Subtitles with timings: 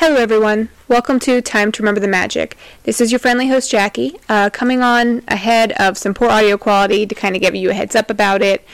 [0.00, 0.68] Hello, everyone.
[0.86, 2.56] Welcome to Time to Remember the Magic.
[2.84, 7.04] This is your friendly host, Jacqui, uh, coming on ahead of some poor audio quality
[7.04, 8.64] to kind of give you a heads up about it.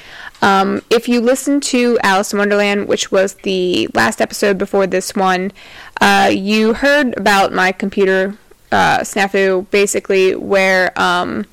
[0.42, 5.14] Um, if you listen to Alice in Wonderland, which was the last episode before this
[5.14, 5.50] one,
[5.98, 8.36] uh, you heard about my computer
[8.70, 11.46] uh, snafu, basically, where um,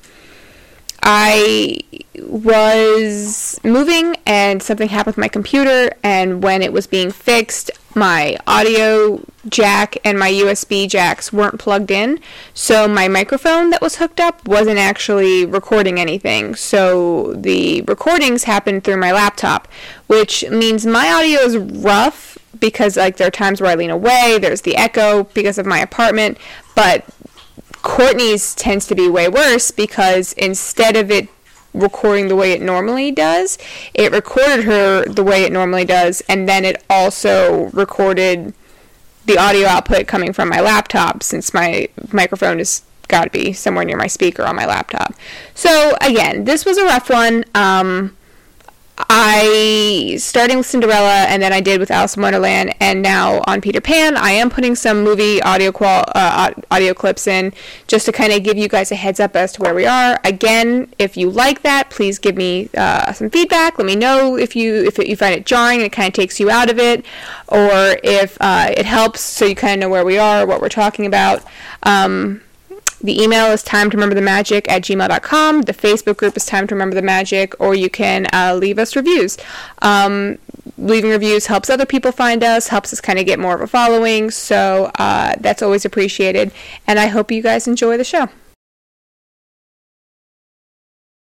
[1.02, 1.80] I
[2.18, 8.38] was moving and something happened with my computer, and when it was being fixed, my
[8.46, 12.20] audio jack and my USB jacks weren't plugged in,
[12.54, 16.54] so my microphone that was hooked up wasn't actually recording anything.
[16.54, 19.68] So the recordings happened through my laptop,
[20.06, 24.38] which means my audio is rough because like there are times where I lean away,
[24.40, 26.38] there's the echo because of my apartment,
[26.74, 27.04] but
[27.82, 31.28] Courtney's tends to be way worse because instead of it
[31.74, 33.58] recording the way it normally does,
[33.94, 38.54] it recorded her the way it normally does, and then it also recorded
[39.24, 43.84] the audio output coming from my laptop since my microphone has got to be somewhere
[43.84, 45.14] near my speaker on my laptop.
[45.54, 47.44] So again, this was a rough one.
[47.54, 48.16] Um,
[49.08, 53.60] I starting with Cinderella and then I did with Alice in Wonderland and now on
[53.60, 57.52] Peter Pan I am putting some movie audio qual uh, audio clips in
[57.86, 60.20] just to kind of give you guys a heads up as to where we are.
[60.24, 63.78] Again, if you like that, please give me uh, some feedback.
[63.78, 66.40] Let me know if you if you find it jarring and it kind of takes
[66.40, 67.04] you out of it,
[67.48, 70.68] or if uh, it helps so you kind of know where we are, what we're
[70.68, 71.44] talking about.
[71.82, 72.42] Um,
[73.00, 75.62] the email is time to remember the magic at gmail.com.
[75.62, 78.96] The Facebook group is time to remember the magic, or you can uh, leave us
[78.96, 79.38] reviews.
[79.80, 80.38] Um,
[80.78, 83.66] leaving reviews helps other people find us, helps us kind of get more of a
[83.66, 84.30] following.
[84.30, 86.52] So uh, that's always appreciated.
[86.86, 88.28] And I hope you guys enjoy the show.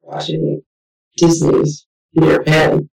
[0.03, 0.63] Watching
[1.17, 2.89] Disney's Peter Pan,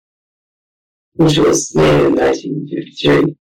[1.15, 3.37] which was made in 1953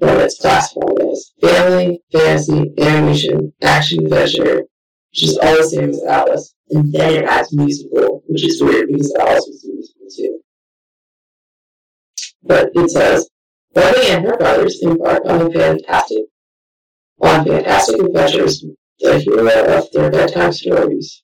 [0.00, 4.62] what it's classified as family, fantasy, animation, action, adventure,
[5.10, 6.54] which is all the same as Alice.
[6.70, 10.40] And then it adds musical, which is weird because Alice was musical too.
[12.42, 13.28] But it says,
[13.74, 16.24] Barbie and her brothers embark on a fantastic,
[17.20, 18.64] on fantastic adventures,
[19.00, 21.22] the hero of their bedtime stories.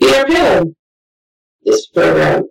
[0.00, 0.74] Peter Pan!
[1.64, 2.48] This program,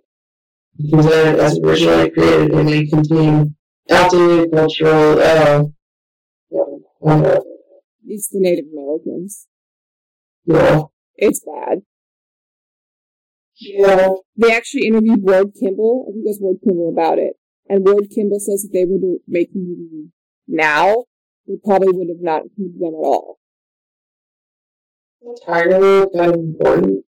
[0.90, 3.54] presented as originally created and may contain
[3.90, 5.64] outdated cultural, uh,
[7.04, 7.40] uh,
[8.06, 9.46] It's the Native Americans.
[10.44, 10.82] yeah,
[11.16, 11.82] It's bad.
[13.58, 16.06] yeah, They actually interviewed Ward Kimball.
[16.08, 17.34] I think it was Ward Kimball about it.
[17.68, 20.10] And Ward Kimball says if they were to make the movie
[20.48, 21.04] now,
[21.46, 23.38] they probably would have not included them at all.
[25.22, 27.04] entirely kind of important.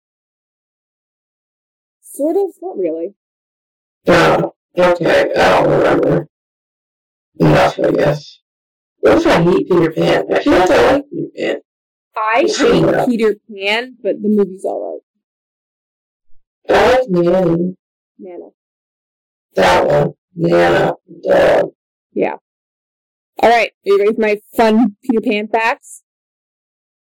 [2.00, 3.14] Sort of, not really.
[4.04, 4.40] Yeah,
[4.76, 6.26] okay, I don't remember.
[7.40, 8.40] Enough, I guess.
[8.98, 10.24] What if I hate Peter Pan?
[10.32, 11.60] I feel like I like Peter Pan.
[12.16, 15.00] I hate Peter Pan, but the movie's alright.
[16.68, 17.76] I like Nanny.
[18.18, 18.48] Nana.
[19.54, 20.12] That one.
[20.34, 20.92] Nana.
[21.22, 21.70] Dog.
[22.12, 22.36] Yeah.
[23.42, 26.02] Alright, are you ready for my fun Peter Pan facts?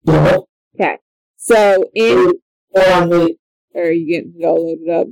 [0.05, 0.45] No.
[0.75, 0.97] Okay.
[1.37, 2.33] So in
[2.75, 3.37] Hold on, wait.
[3.75, 5.07] are you getting it all loaded up?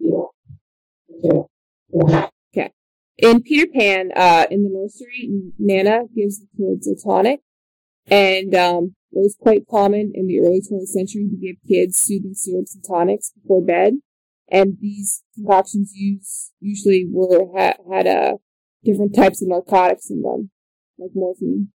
[0.00, 1.42] Yeah.
[1.94, 2.28] Okay.
[3.18, 7.40] In Peter Pan, uh, in the nursery, Nana gives the kids a tonic,
[8.08, 12.34] and um, it was quite common in the early 20th century to give kids soothing
[12.34, 13.94] syrups and tonics before bed,
[14.50, 18.36] and these concoctions use usually were ha- had uh,
[18.84, 20.50] different types of narcotics in them,
[20.98, 21.68] like morphine.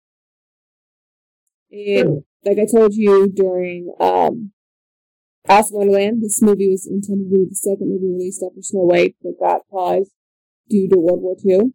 [1.71, 4.51] And like I told you during um,
[5.47, 8.81] Alice in Wonderland, this movie was intended to be the second movie released after Snow
[8.81, 10.11] White, but got paused
[10.71, 11.73] due to World War II.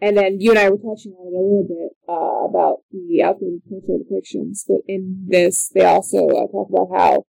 [0.00, 3.22] And then you and I were touching on it a little bit uh, about the
[3.22, 7.24] outdated cultural depictions, but in this, they also uh, talk about how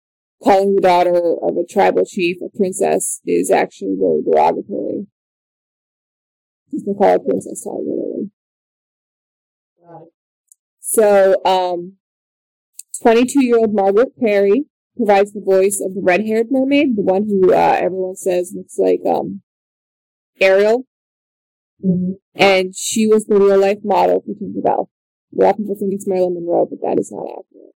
[0.44, 5.08] calling the daughter of a tribal chief a princess is actually very derogatory.
[6.70, 8.30] Because they call her Princess Tiger Lily.
[10.80, 11.98] So, um,
[13.02, 14.66] 22 year old Margaret Kerry
[14.96, 18.78] provides the voice of the red haired mermaid, the one who uh, everyone says looks
[18.78, 19.42] like um,
[20.42, 20.86] Ariel.
[21.84, 22.18] Mhm.
[22.36, 24.90] And she was the real life model for Tinkerbell.
[25.38, 27.76] A lot of people think it's Marilyn Monroe, but that is not accurate.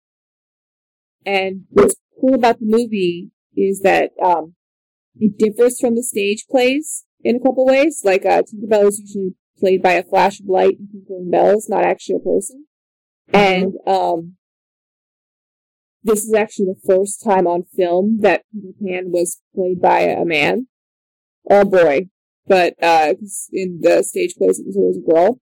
[1.25, 4.55] And what's cool about the movie is that um,
[5.19, 8.03] it differs from the stage plays in a couple ways.
[8.05, 11.85] Like uh, Tinkerbell is usually played by a flash of light and twinkling bells, not
[11.85, 12.67] actually a person.
[13.33, 14.37] And um,
[16.03, 20.25] this is actually the first time on film that Peter Pan was played by a
[20.25, 20.67] man
[21.45, 22.09] or a boy.
[22.47, 23.15] But uh
[23.53, 25.41] in the stage plays it was always a girl.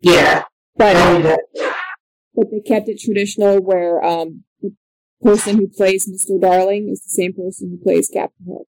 [0.00, 0.44] Yeah.
[0.76, 1.40] But that,
[2.34, 4.74] but they kept it traditional where um the
[5.20, 6.40] person who plays Mr.
[6.40, 8.68] Darling is the same person who plays Captain Hook.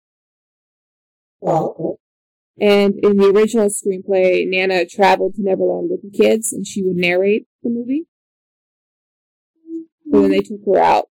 [1.47, 1.99] oh,
[2.59, 6.97] And in the original screenplay, Nana traveled to Neverland with the kids, and she would
[6.97, 8.07] narrate the movie.
[10.11, 11.09] And then they took her out.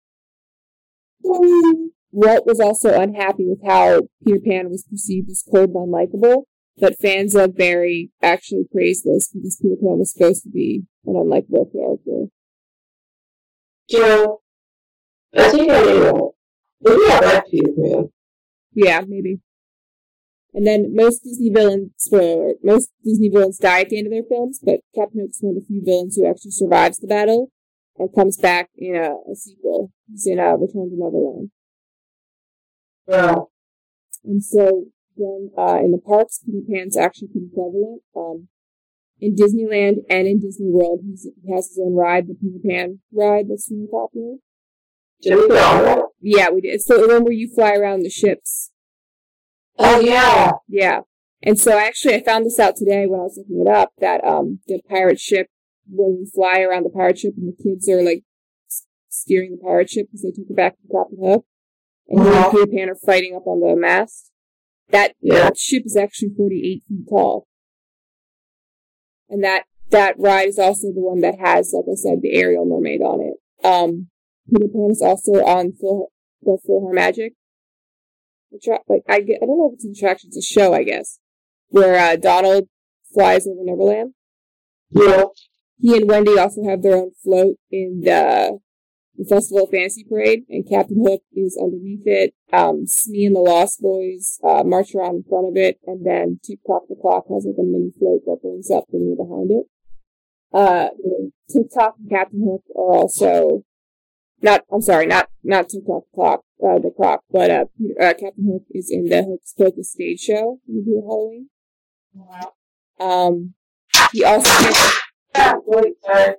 [2.15, 6.45] Walt was also unhappy with how Peter Pan was perceived as cold and unlikable,
[6.79, 11.15] but fans of Barrie actually praised this because Peter Pan was supposed to be an
[11.15, 12.31] unlikable character.
[13.93, 14.41] know,
[15.37, 16.31] I think I that.
[16.83, 18.11] Maybe I like Peter Pan.
[18.75, 19.41] Yeah, maybe.
[20.53, 24.13] And then most Disney villains, spoiler alert, most Disney villains die at the end of
[24.13, 27.51] their films, but Captain Hook's one of the few villains who actually survives the battle
[27.99, 29.91] and comes back in a, a sequel.
[30.09, 31.51] He's in uh, Return to Neverland.
[33.07, 33.51] Well,
[34.25, 34.87] And so
[35.17, 38.03] then uh, in the parks, Peter Pan's actually pretty prevalent.
[38.17, 38.49] Um,
[39.21, 43.01] in Disneyland and in Disney World, he's, he has his own ride, the Peter Pan
[43.13, 44.37] ride that's really popular.
[45.23, 46.05] did we go on that?
[46.21, 46.83] Yeah, we did.
[46.83, 48.71] So the one where you fly around the ships.
[49.79, 50.53] Oh, yeah.
[50.69, 51.01] Yeah.
[51.43, 54.25] And so actually I found this out today when I was looking it up that
[54.25, 55.49] um the pirate ship
[55.87, 58.25] when you fly around the pirate ship and the kids are like
[59.11, 61.45] steering the pirate ship because they took it back to Captain Hook
[62.09, 62.43] and he Uh-huh.
[62.45, 64.31] and Peter Pan are fighting up on the mast.
[64.91, 65.35] That, Yeah.
[65.45, 67.47] that ship is actually 48 feet tall.
[69.29, 72.65] And that that ride is also the one that has, like I said, the Ariel
[72.65, 73.67] Mermaid on it.
[73.67, 74.09] Um,
[74.51, 76.09] Peter Pan is also on Phil,
[76.43, 77.31] the PhilharMagic.
[78.55, 80.85] Attra- like I, get, I don't know if it's an attraction, it's a show, I
[80.85, 81.19] guess,
[81.69, 82.69] where uh, Donald
[83.13, 84.15] flies over Neverland.
[84.91, 85.25] Yeah.
[85.79, 88.59] He and Wendy also have their own float in the,
[89.17, 92.35] the Festival of Fantasy Parade, and Captain Hook is underneath it.
[92.53, 96.41] Um, Smee and the Lost Boys uh, march around in front of it, and then
[96.43, 99.51] Tick Tock the Clock has like a mini float that brings up the rear behind
[99.51, 99.67] it.
[100.53, 100.89] Uh,
[101.51, 103.65] Tick Tock and Captain Hook are also
[104.43, 104.65] not.
[104.73, 105.81] I'm sorry, not not the
[106.15, 109.93] Clock, uh, the clock, but uh, Peter, uh, Captain Hook is in the Hocus Pocus
[109.93, 111.49] stage show do at Halloween.
[113.01, 113.55] Um,
[114.13, 114.51] he also
[115.35, 116.35] Yeah, wait, sorry.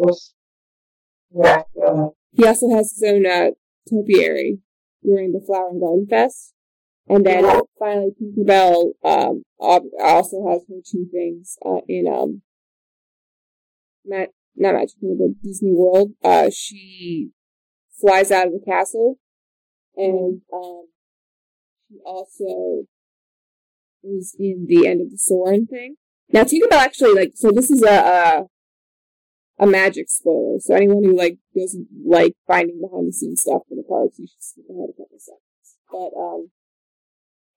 [0.00, 0.34] Was,
[1.34, 1.62] yeah.
[2.32, 3.50] He also has his own uh,
[3.88, 4.58] topiary
[5.02, 6.54] during the Flower and Garden Fest.
[7.08, 7.60] And then Yeah.
[7.78, 12.42] finally, Tinkerbell um, also has her two things uh, in um,
[14.04, 16.12] not Magic Kingdom, but Disney World.
[16.22, 17.30] Uh, she
[18.00, 19.18] flies out of the castle,
[19.96, 20.86] and um,
[21.88, 22.86] she also
[24.02, 25.96] is in the end of the Soren thing.
[26.32, 27.50] Now, Tinkerbell actually like so.
[27.50, 28.46] This is a, a
[29.60, 30.58] a magic spoiler.
[30.58, 34.26] So anyone who like doesn't like finding behind the scenes stuff for the parks, you
[34.26, 35.76] should skip ahead a couple seconds.
[35.92, 36.50] But um,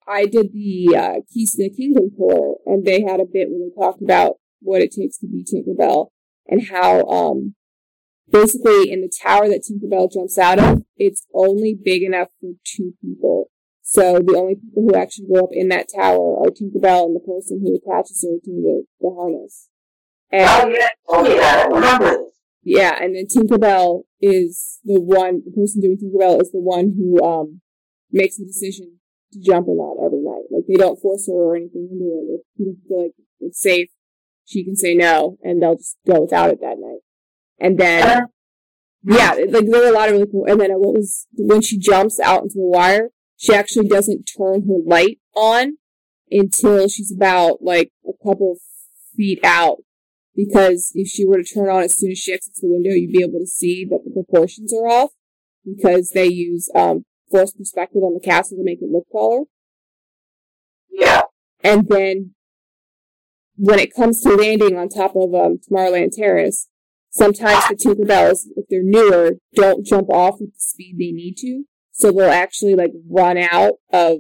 [0.06, 3.70] I did the uh, Keys to the Kingdom tour, and they had a bit where
[3.70, 6.10] they talked about what it takes to be Tinkerbell
[6.48, 7.56] and how um,
[8.30, 12.94] basically in the tower that Tinkerbell jumps out of, it's only big enough for two
[13.02, 13.50] people.
[13.82, 17.20] So the only people who actually go up in that tower are Tinkerbell and the
[17.26, 19.70] person who attaches her to the, the harness.
[20.34, 20.50] And
[21.08, 21.68] Oh, yeah, me that.
[21.72, 22.34] I remember this.
[22.64, 27.24] yeah, and then Tinkerbell is the one, the person doing Tinkerbell is the one who
[27.24, 27.62] um
[28.12, 29.00] makes the decision
[29.34, 30.46] to jump or not every night.
[30.50, 32.34] Like they don't force her or anything into it.
[32.34, 33.90] If people feel like it's safe,
[34.46, 37.00] she can say no, and they'll just go without it that night.
[37.60, 38.24] And then
[39.04, 40.46] yeah, like there were a lot of really cool.
[40.48, 44.68] And then what was when she jumps out into the wire, she actually doesn't turn
[44.68, 45.78] her light on
[46.32, 48.58] until she's about like a couple
[49.16, 49.78] feet out.
[50.36, 53.12] Because if she were to turn on as soon as she exits the window, you'd
[53.12, 55.12] be able to see that the proportions are off.
[55.66, 59.46] Because they use um, forced perspective on the castle to make it look taller.
[60.90, 61.22] Yeah.
[61.64, 62.34] And then
[63.56, 66.68] when it comes to landing on top of um, Tomorrowland Terrace,
[67.12, 71.64] sometimes the Tinkerbells, if they're newer, don't jump off at the speed they need to.
[71.92, 74.20] So they'll actually like run out of,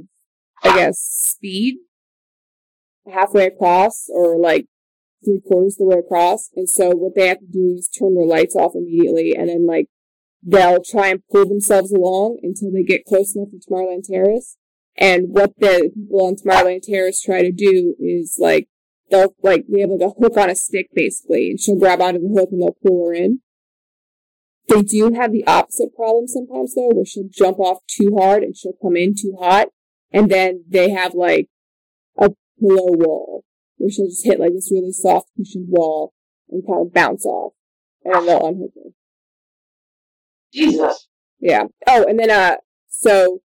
[0.63, 1.77] I guess, speed
[3.11, 4.67] halfway across or like
[5.23, 6.49] three quarters of the way across.
[6.55, 9.65] And so what they have to do is turn their lights off immediately and then
[9.65, 9.87] like
[10.45, 14.57] they'll try and pull themselves along until they get close enough to Tomorrowland Terrace.
[14.95, 18.67] And what the people on Tomorrowland Terrace try to do is like
[19.09, 22.19] they'll like they have like a hook on a stick basically, and she'll grab onto
[22.19, 23.39] the hook and they'll pull her in.
[24.67, 28.55] They do have the opposite problem sometimes though, where she'll jump off too hard and
[28.55, 29.69] she'll come in too hot,
[30.11, 31.47] and then they have like
[32.17, 33.32] a pillow wall
[33.83, 36.13] where she'll just hit like this really soft cushioned wall
[36.49, 37.51] and kind of bounce off,
[38.05, 38.91] and then they'll unhook her.
[40.53, 41.07] Jesus.
[41.39, 41.65] Yeah.
[41.85, 42.55] Oh, and then uh,
[42.87, 43.41] so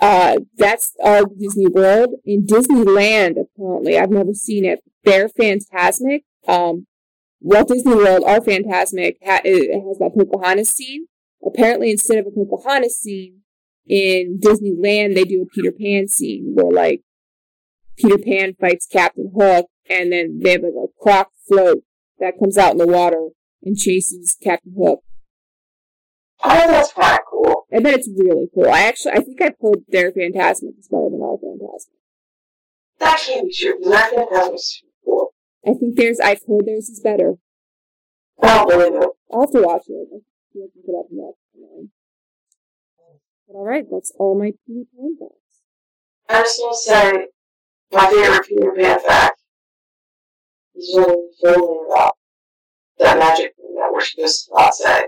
[0.00, 2.14] Uh, that's all Disney World.
[2.24, 4.80] In Disneyland, apparently, I've never seen it.
[5.04, 6.22] Their Fantasmic.
[6.48, 6.86] Um,
[7.40, 11.06] Walt Disney World, are Fantasmic, ha- it has that Pocahontas scene.
[11.44, 13.40] Apparently, instead of a Pocahontas scene,
[13.86, 17.02] in Disneyland, they do a Peter Pan scene where, like,
[18.02, 21.84] Peter Pan fights Captain Hook, and then they have like a croc float
[22.18, 23.28] that comes out in the water
[23.62, 25.00] and chases Captain Hook.
[26.44, 27.66] Oh, that's kind of cool.
[27.72, 28.68] I bet it's really cool.
[28.68, 31.94] I actually, I think I've heard their Fantasmic is better than our Fantasmic.
[32.98, 35.34] That can't be true, because that super cool.
[35.64, 37.34] I think there's, I've heard theirs is better.
[38.42, 39.08] I don't believe it.
[39.32, 40.08] I'll have to watch it.
[40.12, 40.20] I'll
[40.54, 41.38] look it up next.
[43.46, 45.62] But alright, that's all my Peter Pan facts.
[46.28, 47.26] I just want to say,
[47.92, 49.40] my favorite Peter Pan fact
[50.74, 52.16] is when we filming about
[52.98, 55.02] that magic thing that we're supposed to not say.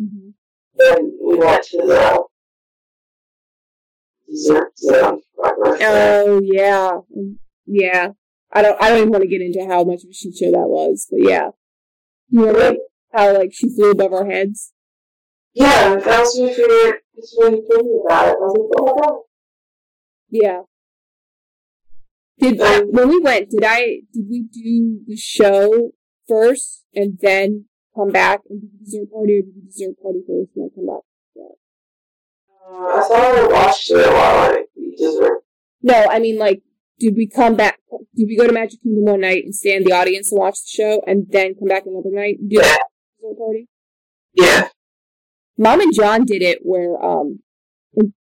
[0.00, 0.30] Mm-hmm.
[0.76, 2.24] Then we went to the
[4.28, 5.20] dessert zone.
[5.38, 6.98] Oh yeah,
[7.66, 8.08] yeah.
[8.52, 8.80] I don't.
[8.82, 11.06] I don't even want to get into how much of a shit show that was,
[11.10, 11.50] but yeah.
[12.30, 12.80] You remember
[13.12, 14.72] how like she flew above our heads?
[15.52, 17.02] Yeah, that was my favorite.
[17.14, 19.20] Just when you about it, I was like, oh my god.
[20.30, 20.62] Yeah.
[22.38, 23.50] Did Um, when we went?
[23.50, 24.00] Did I?
[24.12, 25.92] Did we do the show
[26.28, 30.20] first and then come back and do the dessert party, or did the dessert party
[30.26, 31.02] first and then come back?
[32.66, 34.64] Uh, I thought I watched it while I
[34.96, 35.44] dessert.
[35.82, 36.62] No, I mean like,
[36.98, 37.78] did we come back?
[38.16, 40.54] Did we go to Magic Kingdom one night and stay in the audience and watch
[40.54, 42.62] the show, and then come back another night and do Yeah.
[42.62, 43.68] the dessert party?
[44.34, 44.68] Yeah.
[45.56, 47.43] Mom and John did it where um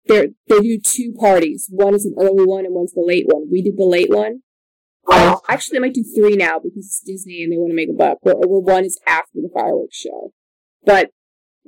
[0.08, 1.68] they they do two parties.
[1.70, 3.48] One is an early one and one's the late one.
[3.52, 4.42] We did the late one.
[5.08, 7.90] Oh, Actually, they might do three now because it's Disney and they want to make
[7.90, 8.18] a buck.
[8.22, 10.34] Where, where one is after the fireworks show,
[10.86, 11.12] but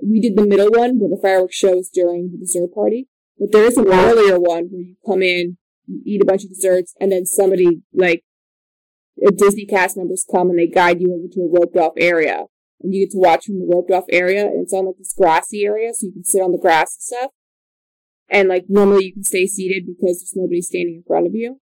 [0.01, 3.07] we did the middle one where the fireworks show is during the dessert party.
[3.39, 6.49] But there is an earlier one where you come in, you eat a bunch of
[6.49, 8.23] desserts, and then somebody like
[9.25, 12.45] uh, Disney cast members come and they guide you over to a roped off area,
[12.81, 15.13] and you get to watch from the roped off area, and it's on like this
[15.17, 17.31] grassy area, so you can sit on the grass and stuff.
[18.31, 21.59] And like normally you can stay seated because there's nobody standing in front of you.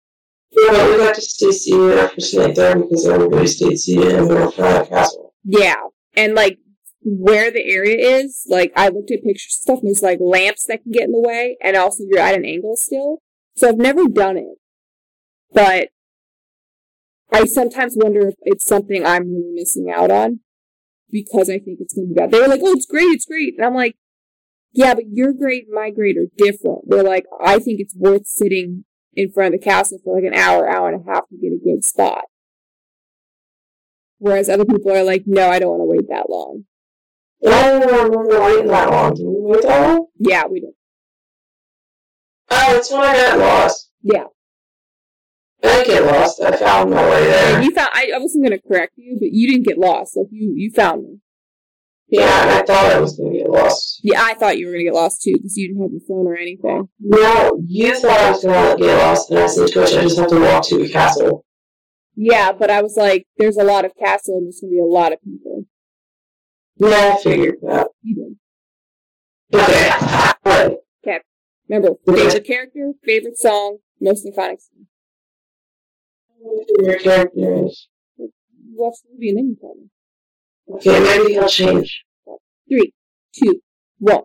[0.53, 4.35] yeah, we got to stay seated after staying there because everybody stayed seated and we
[4.35, 5.35] were in front of the castle.
[5.45, 5.75] Yeah.
[6.17, 6.59] And like
[7.03, 10.65] where the area is, like I looked at pictures and stuff and there's like lamps
[10.67, 13.19] that can get in the way and also you're at an angle still.
[13.57, 14.59] So I've never done it.
[15.53, 15.89] But
[17.31, 20.41] I sometimes wonder if it's something I'm really missing out on
[21.11, 22.31] because I think it's gonna be bad.
[22.31, 23.97] They were like, Oh, it's great, it's great and I'm like,
[24.75, 26.81] Yeah, but your grade and my grade are different.
[26.89, 30.37] They're like, I think it's worth sitting in front of the castle for like an
[30.37, 32.25] hour, hour and a half to get a good spot.
[34.19, 36.65] Whereas other people are like, no, I don't want to wait that long.
[37.47, 39.15] I don't remember waiting that long.
[39.15, 40.07] Did we wait that long?
[40.19, 40.71] Yeah, we did.
[42.51, 43.91] Oh, that's when I got lost.
[44.03, 44.25] Yeah.
[45.63, 46.43] I didn't get lost.
[46.43, 47.63] I found my way there.
[47.63, 47.91] You found.
[47.93, 50.17] I, I wasn't going to correct you, but you didn't get lost.
[50.17, 51.19] Like you, you found me.
[52.09, 54.01] Yeah, and I thought I was going to get lost.
[54.03, 56.01] Yeah, I thought you were going to get lost too because you didn't have your
[56.07, 56.89] phone or anything.
[57.01, 60.19] No, you thought I was going to get lost, and I said, Twitch, I just
[60.19, 61.45] have to walk to the castle.
[62.15, 64.81] Yeah, but I was like, there's a lot of castle and there's going to be
[64.81, 65.65] a lot of people.
[66.77, 67.89] Yeah, I figured that.
[68.03, 68.37] You
[69.51, 69.61] did.
[69.61, 69.91] Okay.
[70.47, 70.79] Alright.
[71.69, 72.21] Remember, Okay.
[72.25, 74.87] favorite character, favorite song, most iconic scene.
[76.79, 77.89] Your character is.
[78.19, 78.31] You
[78.75, 79.89] watch the movie and then you tell me.
[80.71, 82.05] Okay, maybe he'll change.
[82.69, 82.93] Three,
[83.35, 83.61] two,
[83.99, 84.23] one.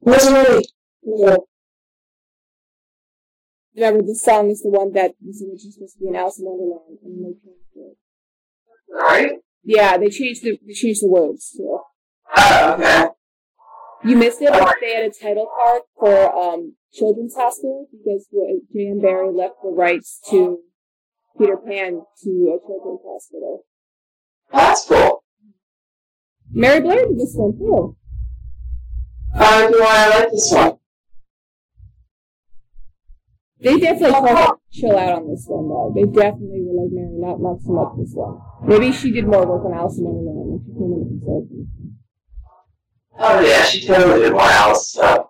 [0.00, 0.64] What's really?
[1.02, 1.36] Yeah.
[3.76, 6.46] Remember, this song is the one that was originally supposed to be in Alice in
[6.46, 7.96] Wonderland, and they changed it.
[8.92, 9.32] Alright.
[9.62, 11.80] Yeah, they changed the they changed the words too.
[12.36, 13.08] Oh, okay.
[14.04, 18.26] You missed it, but they had a title card for um Children's Hospital because
[18.72, 19.00] J.M.
[19.00, 20.60] Barrie left the rights to
[21.38, 23.64] Peter Pan to a children's hospital.
[24.52, 25.17] That's cool.
[26.50, 27.96] Mary Blair did this one too.
[29.34, 30.78] Uh, do I like this one?
[33.60, 35.92] They definitely tried to chill out on this one though.
[35.94, 38.40] They definitely were like Mary, not not so much this one.
[38.66, 41.18] Maybe she did more work on Alice in Wonderland when she came in as a
[41.18, 41.68] consultant.
[43.20, 45.26] Oh, yeah, she totally did more Alice stuff.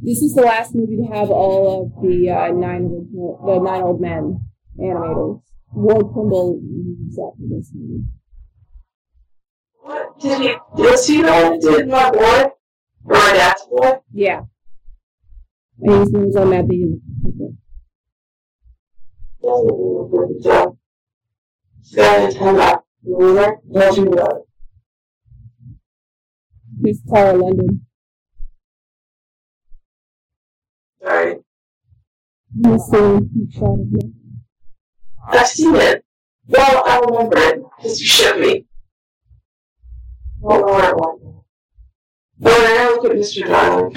[0.00, 3.82] This is the last movie to have all of the uh, nine original, the nine
[3.82, 4.40] old men
[4.80, 5.42] animators.
[5.74, 8.04] Ward Kimball leaves after this movie.
[10.22, 10.54] Did he?
[10.82, 12.50] Was he that did my boy?
[13.04, 13.92] Or my dad's boy?
[14.12, 14.42] Yeah.
[15.80, 16.98] And his name was on that video.
[19.42, 20.76] Doesn't do a good job.
[21.80, 22.84] He's got his hand up.
[23.02, 23.60] You remember?
[23.96, 24.46] You know?
[26.84, 27.84] Here's Tara London.
[31.04, 31.34] Uh,
[32.54, 34.10] This the peak shot it.
[35.28, 36.04] I've seen it.
[36.46, 38.66] Well, I remember it because you showed me.
[40.44, 41.20] I don't know where it was.
[42.38, 43.46] But when I look at Mr.
[43.46, 43.96] Darling,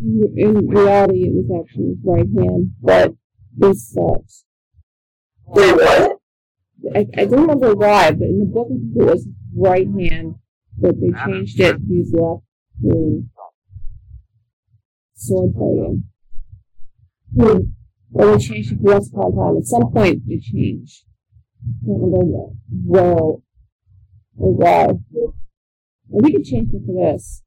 [0.00, 3.14] In, in reality, it was actually his right hand, but
[3.56, 4.44] this sucks.
[5.46, 6.18] wait, what?
[6.96, 10.36] I, I don't remember why, but in the book it was right hand,
[10.78, 12.42] but they changed it to his left
[12.80, 13.22] for
[15.14, 16.04] sword fighting.
[17.38, 17.58] Hmm.
[18.14, 19.56] Or they changed it once upon a time.
[19.58, 21.04] At some point, it changed.
[21.62, 22.52] I can't remember what,
[22.84, 23.36] where
[24.36, 24.88] or why.
[26.08, 27.42] Maybe we could change it for this.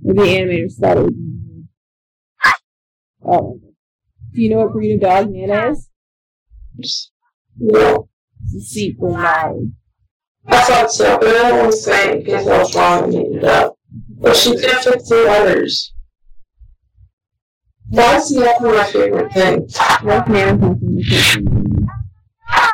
[0.00, 1.64] Maybe the animators thought it would be.
[3.24, 3.60] Oh.
[4.32, 5.90] Do you know what breed of dog Nana is?
[7.58, 8.08] Know,
[8.44, 9.72] It's a Saint Bernard.
[10.46, 13.12] I thought so, but I don't want to say it because I was wrong and
[13.12, 13.78] made it up.
[14.08, 15.92] But she did fit three letters.
[17.90, 19.68] That's the my favorite thing.
[20.02, 21.88] What Nana comes from the kitchen?
[22.48, 22.72] I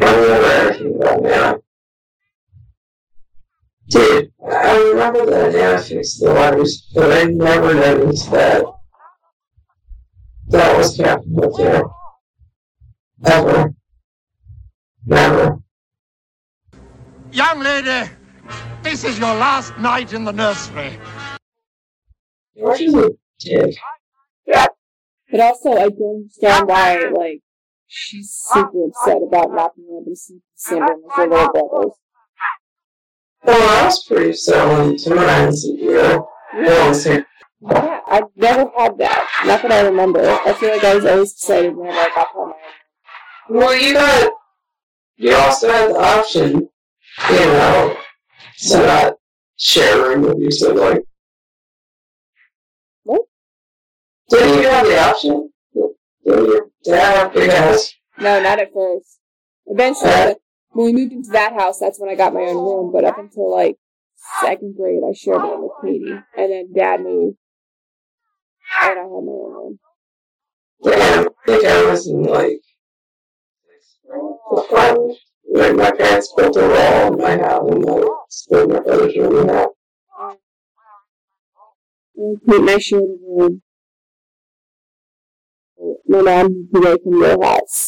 [0.00, 1.63] everything about Nana.
[3.88, 8.64] Dude, I remember that Nana fixed the letters, but I never noticed that
[10.48, 11.84] that was Captain Hook there.
[13.26, 13.74] Ever.
[15.06, 15.58] Never.
[17.32, 18.10] Young lady,
[18.82, 20.98] this is your last night in the nursery.
[22.56, 23.76] George is a dick.
[24.46, 27.40] But also, I don't understand why, like,
[27.86, 31.92] she's super upset about not being able to see Cinder with her little brothers.
[33.44, 34.32] Well, I was pretty
[34.96, 36.22] Timberlands here.
[36.54, 37.06] No one's.
[37.06, 39.28] Yeah, I've never had that.
[39.46, 40.20] Not that I remember.
[40.20, 42.52] I feel like I was always excited whenever I got home.
[43.48, 44.30] Well, you got,
[45.16, 46.68] you also had the option,
[47.30, 47.96] you know,
[48.68, 49.14] to not
[49.56, 51.02] share a room with your sibling.
[53.04, 53.22] What?
[54.30, 55.50] Didn't you have the option?
[56.24, 57.92] Didn't your dad have a big house?
[58.18, 59.18] No, not at first.
[59.66, 60.34] Eventually, Uh.
[60.74, 62.92] When we moved into that house, that's when I got my own room.
[62.92, 63.76] But up until like
[64.40, 67.36] second grade, I shared it with Katie, and then Dad moved,
[68.82, 69.78] and I had my own room.
[70.82, 72.60] Damn, I think I was in like,
[74.68, 79.16] front, when my parents built a wall in my house and like split my brother's
[79.16, 79.68] room in half.
[82.16, 83.62] And Kate and I shared a room.
[86.06, 87.83] My mom moved away from their house.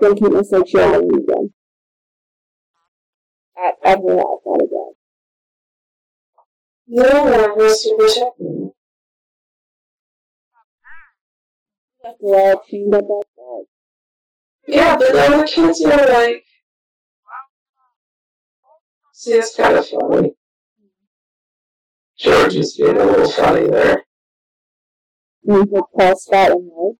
[0.00, 1.52] Then Kate and I started sharing a again.
[3.56, 4.92] At, at her house, not again.
[6.86, 8.70] No, I was to protect me.
[12.04, 13.66] Left her all chained up outside.
[14.68, 16.44] Yeah, but then the kids are like,
[19.12, 20.34] see, it's kind of funny.
[22.18, 24.04] George is being a little funny there.
[25.42, 26.94] You he's like that Scott and right?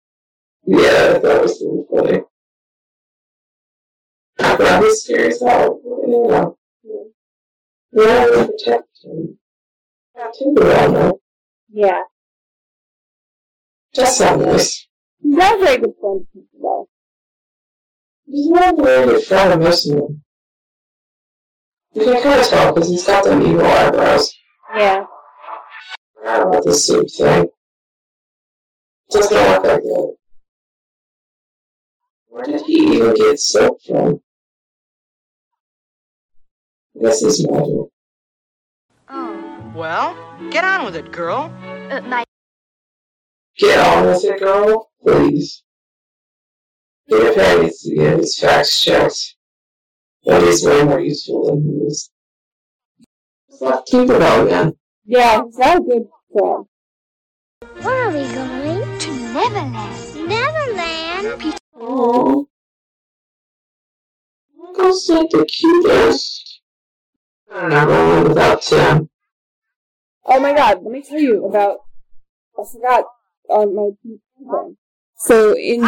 [0.65, 2.25] Yeah, that was really funny.
[4.39, 6.57] But I was curious how, you know,
[7.93, 9.39] yeah, we protect him.
[10.17, 11.21] Yeah, too, I know.
[11.71, 12.03] Yeah.
[13.95, 14.87] Just so this.
[15.21, 16.89] He's not a very good friend to people, though.
[18.27, 20.23] He's not a very good friend of most of them.
[21.95, 24.33] You can kind of tell because he's got them evil eyebrows.
[24.77, 25.05] Yeah.
[25.05, 27.49] I forgot about the soup thing.
[29.11, 30.17] Doesn't look like that.
[32.29, 34.21] Where did he even get soap from?
[36.99, 37.91] I guess he's magic.
[39.09, 39.73] Oh.
[39.75, 40.17] Well,
[40.51, 41.53] get on with it, girl.
[41.91, 42.25] Uh, my
[43.57, 44.91] Get on with it, girl.
[45.05, 45.63] Please.
[47.09, 49.37] Peter Pan needs to get his facts checked.
[50.25, 52.11] That is way more useful than he was.
[53.61, 54.77] Let's keep it all again.
[55.05, 56.65] Yeah, he's not a good friend.
[57.85, 58.99] Where are we going?
[58.99, 60.29] To Neverland.
[60.29, 61.41] Neverland?
[61.41, 61.59] Peter.
[61.75, 62.49] Oh.
[64.67, 66.48] Uncle's like the cutest.
[67.51, 69.09] Not rolling without Tim.
[70.25, 71.79] Oh my god, let me tell you about.
[72.59, 73.05] I forgot
[73.49, 74.77] on my Peter Pan.
[75.17, 75.81] So in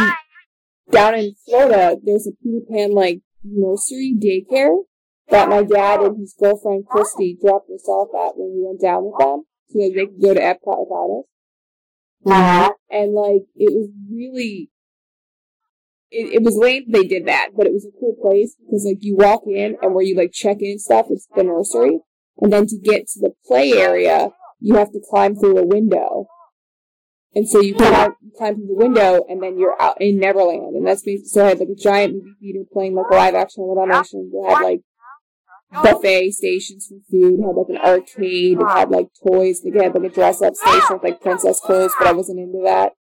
[0.91, 4.83] down in Florida, there's a Peter Pan like nursery daycare
[5.29, 9.05] that my dad and his girlfriend Christy dropped us off at when we went down
[9.05, 11.25] with them, so that they could go to Epcot without us.
[12.25, 12.73] Uh-huh.
[12.89, 14.69] And like it was really.
[16.11, 18.97] It, it was lame they did that, but it was a cool place because like
[18.99, 21.99] you walk in and where you like check in and stuff, it's the nursery.
[22.39, 26.27] And then to get to the play area, you have to climb through a window.
[27.33, 30.75] And so you climb, you climb through the window, and then you're out in Neverland.
[30.75, 33.63] And that's basically so I had like a giant movie theater playing like live action
[33.65, 34.31] with animation.
[34.33, 34.81] They had like
[35.71, 40.11] buffet stations for food, had like an arcade, it had like toys, they had like
[40.11, 42.93] a dress up station with like princess clothes, but I wasn't into that.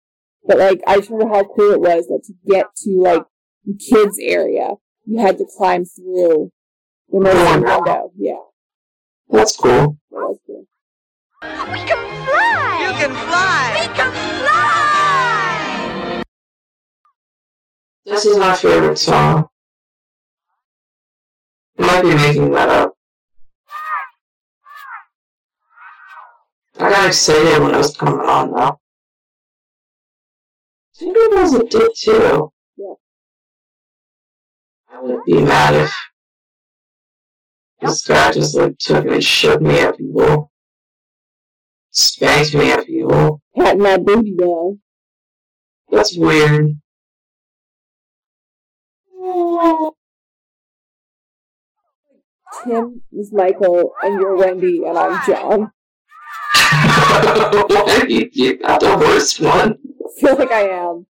[0.46, 3.22] But like, I just remember how cool it was that to get to like
[3.64, 4.74] the kids area,
[5.05, 6.50] you had to climb through
[7.11, 8.11] the nursery window.
[8.16, 8.37] Yeah,
[9.29, 9.98] That's cool.
[10.11, 10.66] that was cool.
[11.42, 12.87] We can fly!
[12.87, 13.76] You can fly.
[13.81, 14.20] We can fly!
[18.07, 19.48] This is my favorite song.
[21.79, 22.94] I might be making that up.
[26.79, 28.79] I got excited when it was coming on though.
[31.01, 32.53] Tinker Bells it did too.
[32.77, 32.93] Yeah.
[34.93, 35.95] I wouldn't be mad if
[37.81, 40.53] this guy just like took me and shoved me at people.
[41.91, 43.41] Spanked me at people.
[43.57, 44.81] Patting my booty down.
[45.91, 46.79] That's weird.
[52.63, 55.73] Tim is Michael, and you're Wendy, and I'm John.
[56.71, 59.75] Why you, you got the worst one?
[59.75, 61.07] I feel like I am.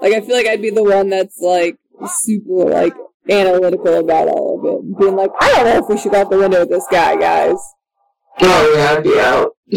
[0.00, 2.94] Like I feel like I'd be the one that's like super like
[3.30, 6.30] analytical about all of it, being like, I don't know if we should go out
[6.30, 7.56] the window with this guy, guys.
[8.40, 9.52] Oh yeah, I'd be out.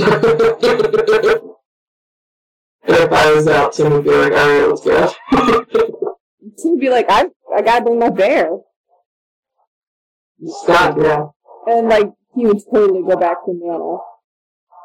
[2.87, 5.13] if I was out, Tim would be like, alright, let's go.
[6.57, 8.49] Tim would be like, I I gotta bring my bear,
[10.63, 11.27] Scott, yeah.
[11.67, 13.97] and like he would totally go back to Nana.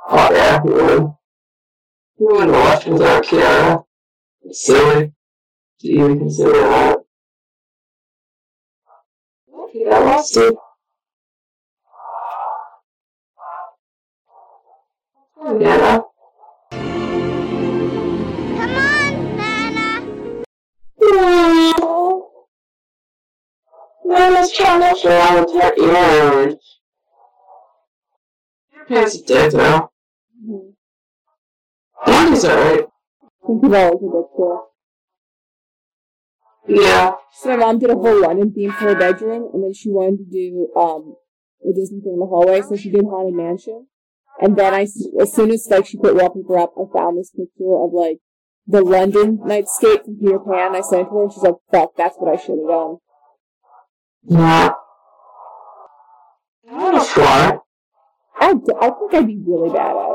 [0.08, 1.14] Oh yeah, he would.
[2.18, 3.84] He would have left without Kiara.
[4.42, 5.12] It's silly
[5.80, 6.98] to even consider that.
[9.72, 10.54] He got lost it.
[10.54, 10.58] Yeah.
[15.34, 16.04] Come on, Nana!
[21.00, 22.30] No.
[24.04, 26.80] Nana's trying to fly with her ears.
[28.74, 29.91] Your parents are dead
[30.46, 30.62] now.
[32.06, 32.86] Money's alright.
[33.46, 34.66] Think of all of the cool.
[36.68, 37.12] Yeah.
[37.34, 40.18] So my mom did a whole London theme for her bedroom, and then she wanted
[40.18, 41.16] to do um
[41.68, 43.86] a Disney thing in the hallway, so she did Haunted Mansion.
[44.40, 47.76] And then I, as soon as like she put wallpaper up, I found this picture
[47.76, 48.18] of like
[48.66, 50.74] the London nightscape from Peter Pan.
[50.74, 52.96] I sent it to her, and she's like, "Fuck, that's what I should have done."
[54.24, 54.70] Yeah.
[56.70, 57.58] I want to fly.
[58.40, 60.11] I, d- I think I'd be really bad at it.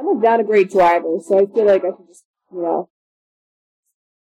[0.00, 2.88] I'm like not a great driver, so I feel like I should just, you know,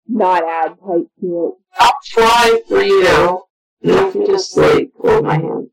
[0.07, 1.53] not add height to it.
[1.79, 3.43] I'll try for you.
[3.83, 5.69] And you can just like hold my hand.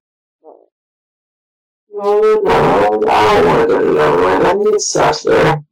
[1.90, 4.46] No, no, I don't want to go to Neverland.
[4.46, 5.64] I need it sucks there.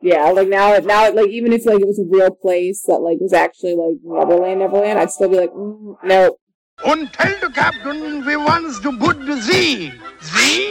[0.00, 3.18] Yeah, like now, now, like even if like it was a real place that like
[3.20, 6.36] was actually like Neverland, Neverland, I'd still be like, mm, no.
[6.84, 9.92] Und tell the captain we wants to put the sea.
[10.20, 10.70] See?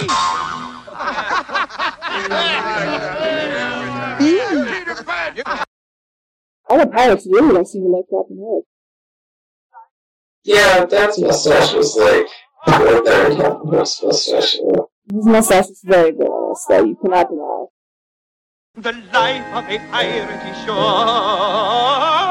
[6.69, 8.65] All the pirates really don't seem to like Captain Hook.
[10.43, 12.27] Yeah, Dad's mustache was like
[12.67, 14.53] right there in Captain Hook's mustache.
[14.53, 17.65] His mustache is very villainous, though you cannot deny.
[18.75, 20.77] The life of a piratey shore.
[20.77, 22.30] I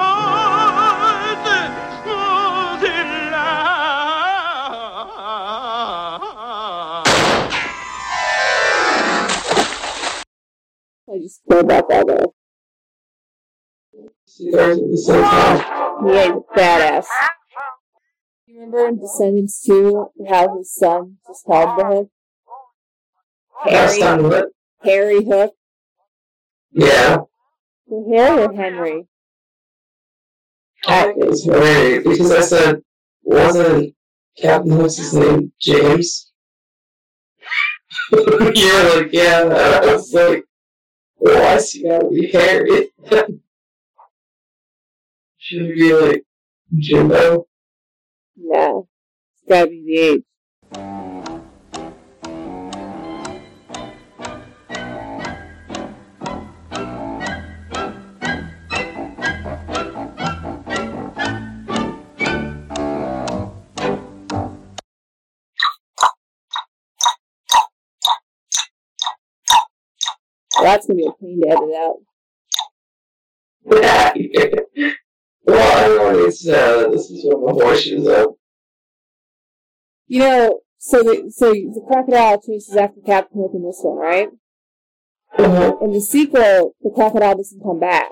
[11.21, 12.35] just go about that though.
[14.27, 16.07] See those at the same.
[16.07, 17.07] He ain't a badass.
[18.47, 22.11] You remember in Descendants 2 how his son just called the Hook?
[23.65, 24.45] Harry, done?
[24.83, 25.53] Harry Hook.
[26.73, 27.19] Yeah.
[27.89, 29.07] Harry or Henry?
[30.87, 32.83] I think it's hilarious because I said,
[33.23, 33.95] wasn't
[34.39, 36.33] Captain Hook's name James?
[38.13, 39.43] You're like, yeah.
[39.45, 40.45] I was like,
[41.21, 42.91] why is he gotta be Harry?
[45.39, 46.25] Should he be like
[46.79, 47.47] Jimbo?
[49.49, 50.25] Gotta be the age.
[70.63, 71.97] That's gonna be a pain to edit out.
[73.65, 74.13] well,
[76.31, 78.35] to know that this is when the horseshoes up.
[80.07, 84.29] You know, so the so the crocodile chases after Captain Hook in this one, right?
[85.39, 85.77] Uh-huh.
[85.83, 88.09] In the sequel, the crocodile doesn't come back.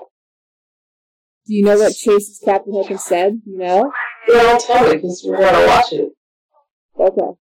[1.45, 3.41] Do you know what chases Captain Hook instead?
[3.45, 3.91] You know?
[4.27, 6.09] Yeah, don't tell me because we're gonna watch it.
[6.97, 7.39] Okay.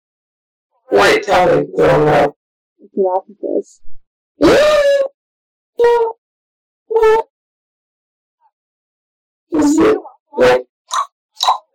[0.91, 1.67] Wait, tell me.
[1.79, 2.35] I don't know.
[2.79, 3.81] It's an octopus.
[9.51, 9.97] Is it
[10.37, 10.65] like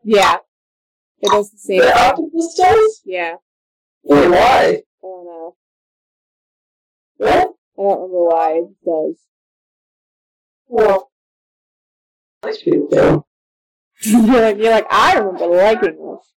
[0.04, 0.36] Yeah.
[1.20, 3.02] It does the same the octopus does?
[3.04, 3.36] Yeah.
[4.04, 4.36] Wait, why?
[4.36, 5.56] I don't know.
[7.16, 7.28] What?
[7.28, 9.20] I don't remember why it does.
[10.68, 11.10] Well,
[12.44, 16.32] you're like you're like I remember liking this.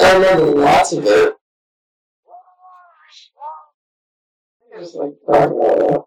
[0.00, 1.34] I remember lots of it.
[3.06, 4.49] Just like, uh,
[5.28, 6.02] Uh,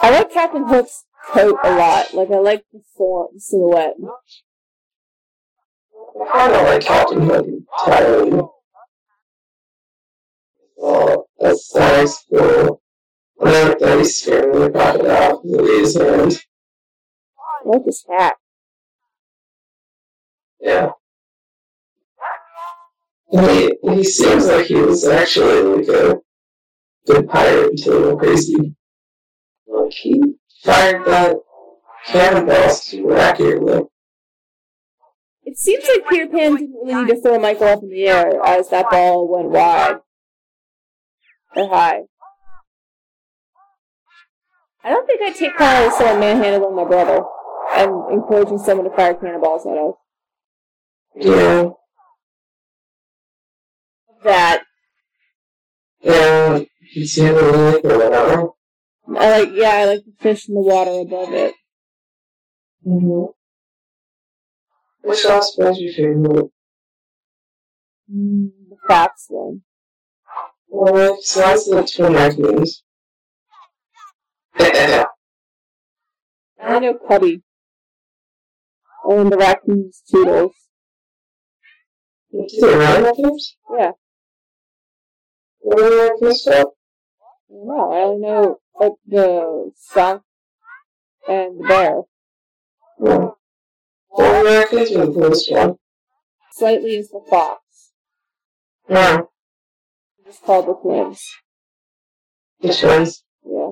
[0.00, 2.14] I like Captain Hook's coat a lot.
[2.14, 3.94] Like I like the form, the silhouette.
[6.32, 8.42] I of like Captain Hook entirely.
[10.76, 12.82] Well, that's nice, cool.
[13.40, 16.42] I like that he's scaring the crocodile with his hand.
[17.38, 18.34] I like his hat.
[20.60, 20.90] Yeah.
[23.30, 26.20] And he, he seems like he was actually like a
[27.06, 28.74] good pirate until he went crazy.
[29.66, 30.20] Like he
[30.62, 31.36] fired that
[32.06, 33.82] cannonball super accurately.
[35.44, 38.40] It seems like Peter Pan didn't really need to throw Michael up in the air
[38.44, 39.96] as that ball went wide
[41.56, 42.02] or high.
[44.84, 47.22] I don't think I'd take part with someone manhandling my brother
[47.74, 49.94] and encouraging someone to fire cannonballs at us.
[51.16, 51.70] Yeah.
[54.24, 54.62] That
[56.94, 58.48] And he seemed really like or whatever.
[59.18, 61.54] I like, yeah, I like the fish in the water above it.
[62.86, 63.32] Mm-hmm.
[65.08, 66.50] Which sauce was your favorite?
[68.14, 69.62] Mm, the Fox one.
[70.68, 72.82] Well, so that's the twin raccoons.
[74.58, 75.06] I
[76.78, 77.42] know Cubby.
[79.04, 80.52] Oh, and the raccoon's Tootles.
[82.30, 83.56] Do they really raccoons?
[83.78, 83.92] Yeah.
[85.58, 86.72] What are the raccoons called?
[87.52, 87.92] I.
[87.92, 90.22] I only know like the skunk
[91.28, 92.00] and the bear.
[93.02, 93.28] Yeah.
[94.08, 95.76] What are the raccoons or the coolest one?
[96.52, 97.60] Slightly is the fox.
[98.88, 99.22] Yeah.
[100.26, 101.22] It's called the twins.
[102.60, 103.24] The twins.
[103.44, 103.70] Yeah.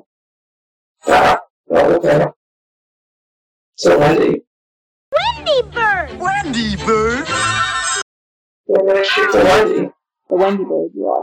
[1.06, 1.40] Ah,
[1.70, 2.26] oh, okay.
[3.76, 4.42] So Wendy.
[5.12, 6.18] Wendy bird.
[6.18, 7.28] Wendy bird.
[8.66, 9.90] We're gonna shoot the Wendy.
[10.28, 11.19] The Wendy bird you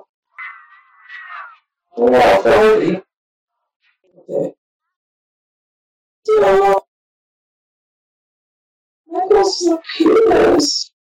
[1.97, 2.09] are.
[2.09, 3.01] Wow, the Wendy.
[4.29, 4.53] Okay.
[6.23, 6.85] So,
[9.07, 10.93] Michael's the cutest.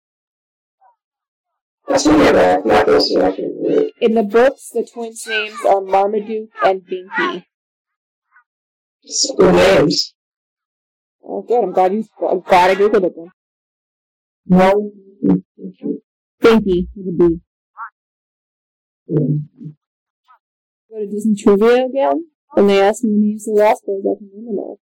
[1.87, 2.65] That's me back.
[2.65, 3.93] Michael's the favorite.
[4.01, 7.45] In the books, the twins' names are Marmaduke and Binky.
[9.37, 10.13] Good names.
[11.23, 11.63] Oh, good.
[11.63, 12.05] I'm glad you.
[12.29, 13.31] I'm glad I googled it then.
[14.45, 14.91] No.
[16.41, 17.39] Binky with a B.
[20.97, 24.03] Go to Disney Trivia again, and they asked me the names of the Lost Boys.
[24.03, 24.77] I can remember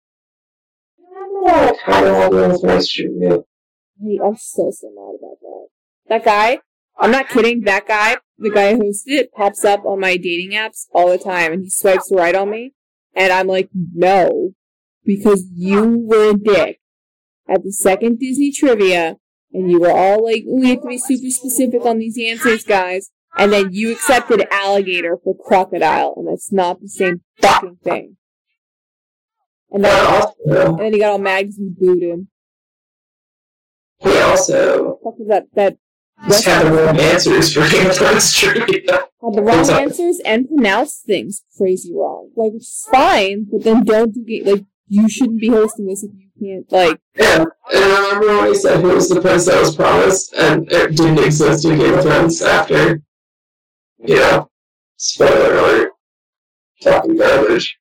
[1.46, 3.44] I kind of want to know if that's true.
[4.03, 5.68] Hey, I'm so so mad about that.
[6.09, 6.59] That guy,
[6.99, 7.61] I'm not kidding.
[7.61, 11.18] That guy, the guy who hosted it, pops up on my dating apps all the
[11.18, 12.73] time, and he swipes right on me,
[13.14, 14.55] and I'm like, no,
[15.05, 16.81] because you were a dick
[17.49, 19.18] at the second Disney trivia,
[19.53, 23.12] and you were all like, we have to be super specific on these answers, guys,
[23.37, 28.16] and then you accepted alligator for crocodile, and that's not the same fucking thing.
[29.71, 32.29] And then, But and then he got all mad because we booed him.
[34.01, 35.45] he also was that?
[35.55, 35.77] That
[36.29, 38.83] just had the wrong answers for Game of Thrones trivia.
[38.93, 42.31] had the wrong answers and pronounced things crazy wrong.
[42.37, 46.11] Like, is fine, but then don't do ga- like you shouldn't be hosting this if
[46.14, 47.01] you can't like.
[47.14, 50.71] Yeah, and I remember when he said who was the prince that was promised, and
[50.73, 53.01] it didn't exist in Game of Thrones after.
[54.03, 54.51] You know,
[54.97, 55.93] spoiler alert.
[56.83, 57.79] Talking garbage.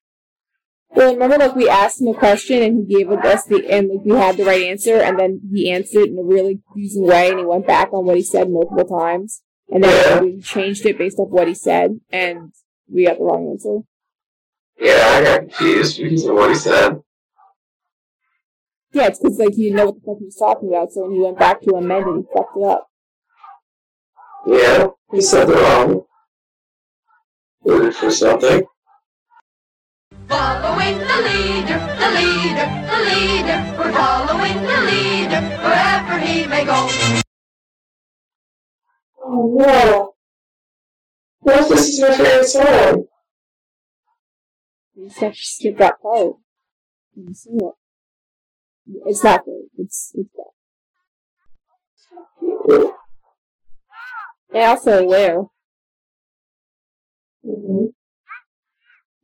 [0.91, 4.03] Well, remember, like we asked him a question and he gave us the and like
[4.03, 7.29] we had the right answer, and then he answered it in a really confusing way,
[7.29, 10.21] and he went back on what he said multiple times, and then Yeah.
[10.21, 12.51] we changed it based off what he said, and
[12.91, 13.79] we got the wrong answer.
[14.79, 17.01] Yeah, I got confused because of what he said.
[18.91, 21.03] Yeah, it's because like he didn't know what the fuck he was talking about, so
[21.03, 22.87] when he went back to amend it, he fucked it up.
[24.47, 26.05] Yeah, he said the wrong
[27.63, 28.63] word for something.
[30.27, 33.75] Following the leader, the leader, the leader.
[33.77, 36.89] We're following the leader wherever he may go.
[39.23, 40.13] Oh no.
[41.39, 43.05] What if this is my favorite song?
[44.95, 46.35] You just have to skip that part.
[47.15, 47.73] and sing it.
[49.05, 49.63] It's not good.
[49.77, 50.45] It's it's bad.
[54.51, 55.43] And also where?
[57.45, 57.85] Mm-hmm.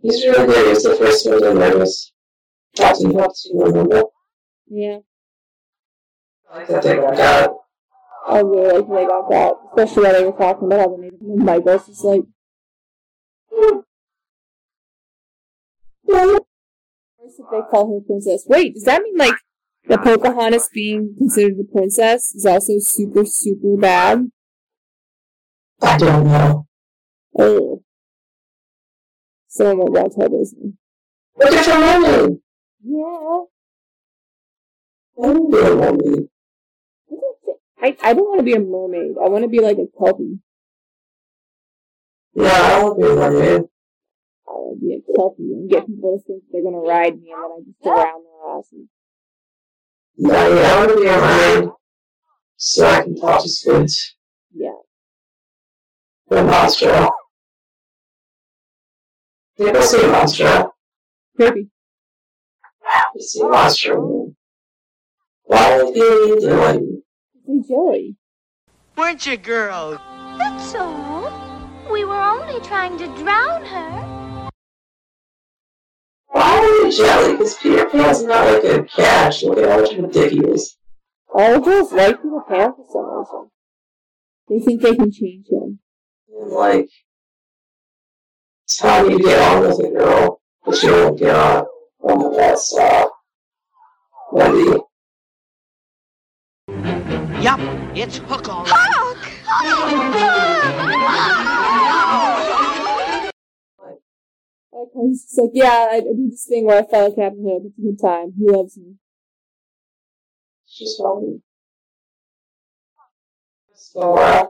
[0.01, 0.65] He's really good.
[0.65, 2.12] He was the first one to notice
[2.75, 4.04] Captain Hook, you remember?
[4.67, 4.99] Yeah.
[6.51, 7.58] I like that they got out.
[8.28, 9.54] I really like they got that.
[9.69, 12.21] Especially while they were talking about how the native Michael's just like
[17.25, 18.45] First if they call her princess.
[18.47, 19.36] Wait, does that mean like
[19.88, 24.30] the Pocahontas being considered a princess is also super, super bad?
[25.82, 26.67] I don't know.
[27.38, 27.84] Oh.
[29.55, 30.73] Someone will tell Disney.
[31.37, 32.39] Look at your mermaid.
[32.83, 33.41] Yeah.
[35.17, 36.27] I don't be a mermaid.
[37.09, 39.15] I don't, thi- I, I don't want to be a mermaid.
[39.23, 40.39] I want to be like a kelpie.
[42.33, 43.61] Yeah, I want to be a mermaid.
[44.45, 47.13] I want to be a kelpie and get people to think they're going to ride
[47.17, 48.87] me and then I just drown their asses.
[50.17, 51.69] Yeah, yeah, I want to be a mermaid.
[52.57, 54.17] So I can talk to squids.
[54.53, 54.79] Yeah.
[56.27, 57.09] Or monstro.
[59.57, 60.71] Yeah, go see a monstro.
[61.37, 61.69] Creepy.
[63.15, 64.33] You see a monstro.
[65.43, 66.81] Why would you do like
[67.47, 68.17] Hey, Joey.
[68.97, 69.99] Weren't you girls?
[70.37, 71.31] That's all.
[71.89, 74.49] We were only trying to drown her.
[76.27, 77.33] Why are you jelly?
[77.33, 79.43] Because Peter Pan's not like a catch.
[79.43, 80.75] Look at how much of a dick he is.
[81.33, 83.51] All girls like Peter Pan for some reason.
[84.49, 85.79] They think they can change him.
[86.29, 86.89] And like,
[88.77, 91.65] tell you get on with a girl, but you don't get on.
[92.03, 93.05] Oh, that's, uh,
[94.31, 94.79] Wendy.
[97.41, 97.59] Yup,
[97.95, 98.81] it's Hook all right.
[104.71, 107.63] Like, he's just like, yeah, I, I do this thing where I follow Captain Hook.
[107.65, 108.33] It's a good time.
[108.38, 108.95] He loves me.
[110.67, 111.41] She's funny.
[113.73, 114.45] So, uh,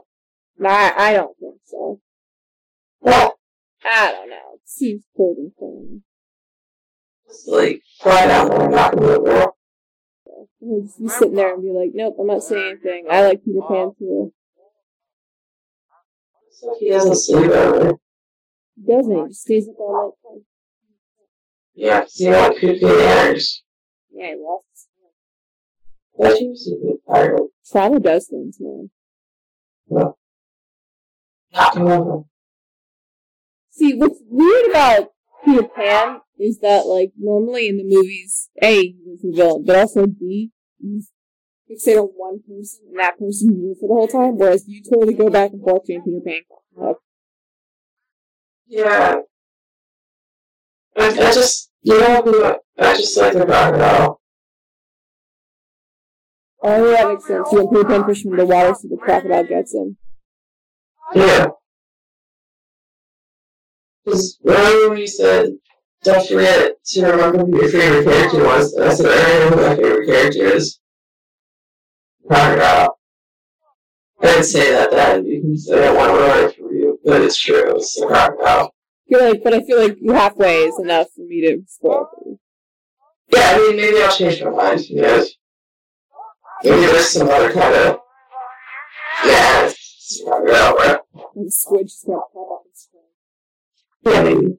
[0.58, 2.00] Nah, I, I don't think so.
[3.00, 3.35] what?
[3.88, 4.36] I don't know.
[4.54, 6.02] It seems cold and fun.
[7.28, 9.56] Just like, find out when I'm not gonna be a girl.
[10.26, 13.06] And he'd just be sitting there and be like, nope, I'm not saying anything.
[13.10, 14.32] I like Peter Pan too.
[16.50, 17.94] So he doesn't sleep ever.
[18.76, 19.22] He doesn't.
[19.22, 20.42] He just stays up all night.
[21.74, 23.62] Yeah, 'cause you know what could be errors.
[24.10, 24.86] Yeah, he lost his
[26.18, 27.50] That used to be pirate.
[27.70, 28.90] Travel does things, man.
[29.88, 30.16] No.
[31.52, 32.22] Not remember.
[33.76, 35.10] See, what's weird about
[35.44, 39.76] Peter Pan is that, like, normally in the movies, A, he was the villain, but
[39.76, 41.10] also B, he's
[41.70, 45.12] fixated on one person, and that person you for the whole time, whereas you totally
[45.12, 46.40] go back and forth between Peter Pan.
[46.74, 46.96] Like,
[48.66, 49.16] Yeah.
[50.96, 54.20] I, I just, you know I just like the crocodile.
[56.62, 57.48] oh, that makes sense.
[57.52, 59.98] You want Peter Pan pushing him in the water so the crocodile gets him.
[61.14, 61.48] Yeah.
[64.06, 65.50] Because remember when you said,
[66.04, 69.56] don't forget to remember who your favorite character was, and I said, I don't know
[69.56, 70.78] who my favorite character is.
[72.28, 72.98] Crocodile.
[74.22, 77.20] I didn't say that then because I didn't want to ruin it for you, but
[77.20, 78.72] it's true, it's the crocodile.
[79.06, 82.08] You're like, but I feel like halfway is enough for me to spoil.
[83.32, 85.24] Yeah, I mean, maybe I'll change my mind, you know.
[86.62, 87.98] Maybe there's some other kind of.
[89.24, 90.98] Yeah, it's crocodile, right?
[91.34, 91.50] The
[94.06, 94.58] Maybe.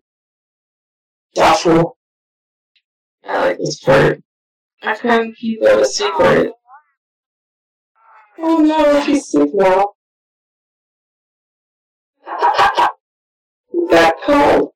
[1.34, 1.98] Doubtful.
[3.24, 4.22] I like this part.
[4.84, 6.52] I can't keep that a secret.
[8.40, 9.92] Oh no, he's sick now.
[13.90, 14.72] that cold.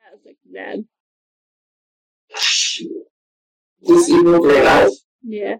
[0.00, 0.84] That was like bad.
[3.82, 5.04] This evil green eyes.
[5.22, 5.58] Yeah.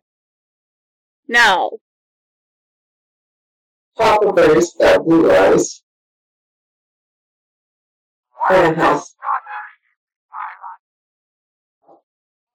[1.28, 1.78] No.
[3.96, 5.82] Papa Bear's that blue eyes.
[8.50, 9.14] And has.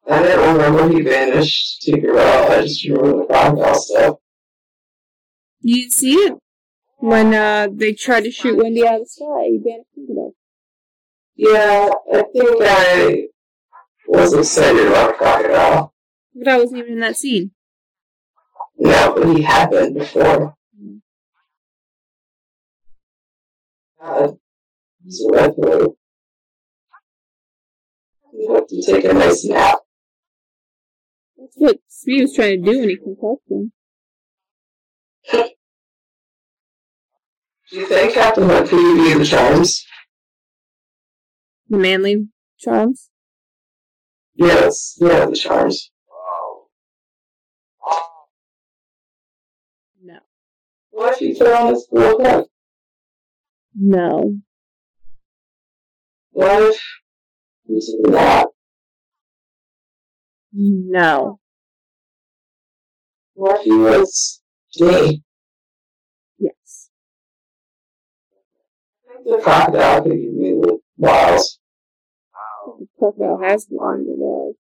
[0.09, 2.49] I didn't remember he vanished Tinkerbell.
[2.49, 4.15] I just remember the crocodile stuff.
[5.61, 6.33] You see it?
[6.97, 10.31] When uh, they tried to shoot Wendy out of the sky, he vanished Tinkerbell.
[11.35, 13.27] Yeah, I think I
[14.07, 15.93] was excited about Crocodile.
[16.35, 17.51] But I wasn't even in that scene.
[18.77, 20.55] Yeah, but he had been before.
[24.01, 24.37] God,
[25.03, 25.53] he's red.
[25.57, 25.97] You
[28.53, 29.79] have to take a nice nap.
[31.37, 33.71] That's what Speed was trying to do when he concussed him.
[37.71, 39.85] Do you think Captain Hook could be the charms?
[41.69, 42.27] The manly
[42.57, 43.09] charms.
[44.35, 45.91] Yes, yeah, the charms.
[50.01, 50.19] No.
[50.91, 52.49] What if you put on this cool coat?
[53.81, 54.35] No.
[56.31, 56.81] What if
[57.65, 58.47] you do that?
[60.51, 61.39] No.
[63.35, 64.09] What if
[64.71, 65.23] he?
[66.39, 66.89] Yes.
[69.25, 71.59] The crocodile could give me the wiles.
[72.79, 74.53] The crocodile has one, you know.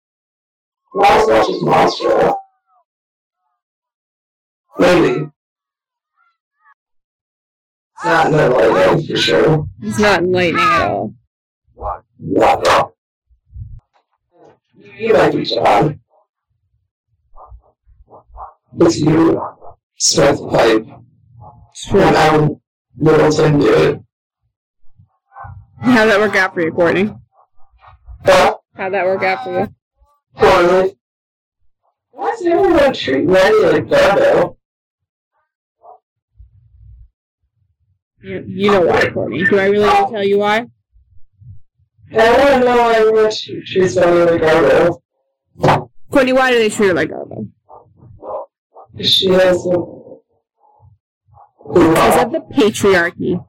[0.93, 2.35] Not as much as Monstro.
[4.77, 5.31] Maybe.
[7.97, 9.67] It's not in the lightning for sure.
[9.81, 11.13] It's not enlightening at all.
[12.17, 12.93] What though?
[14.97, 15.99] You might be John.
[18.79, 19.41] It's you,
[19.97, 20.85] Smith Pipe,
[21.73, 22.01] Sure.
[22.01, 22.61] and I'm
[22.95, 24.03] Middleton Dude.
[25.81, 27.13] How'd that work out for you, Courtney?
[28.23, 29.67] But, How'd that work out for you?
[30.35, 30.97] poorly.
[32.11, 34.56] Why does everyone treat Randy like Garbo?
[38.27, 39.45] You, you know why, Courtney.
[39.45, 40.67] Do I really need to tell you why?
[42.11, 45.89] I to know why everyone tre- treats Randy like Garbo.
[46.11, 47.49] Courtney, why do they treat her like Garbo?
[49.01, 49.77] She has a.
[51.73, 53.45] Because of the patriarchy.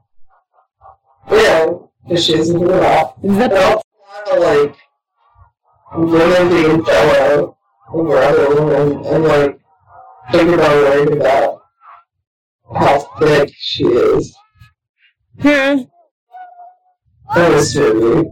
[1.29, 1.73] Yeah,
[2.07, 3.13] because she has a hoo-ha.
[3.21, 3.81] The
[4.25, 4.77] also, like,
[5.93, 7.57] women being fellow
[7.91, 9.59] over other women and, like,
[10.31, 11.61] thinking about worrying about
[12.73, 14.33] how thick she is.
[15.43, 15.83] Yeah.
[17.35, 18.29] That was movie.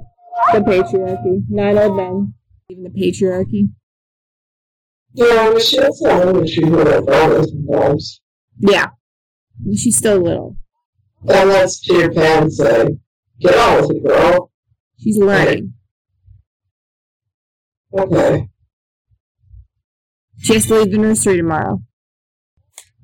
[0.53, 1.43] The patriarchy.
[1.49, 2.34] Nine old men.
[2.70, 3.70] Even the patriarchy.
[5.14, 8.22] Yeah, but she has some women treat her like elders sometimes.
[8.60, 8.88] Yeah.
[9.76, 10.58] She's still little.
[11.22, 12.97] And that's Peter Pan say,
[13.39, 14.51] get on with it, girl.
[14.99, 15.74] She's learning.
[17.97, 18.49] Okay.
[20.39, 21.82] She has to leave the nursery tomorrow.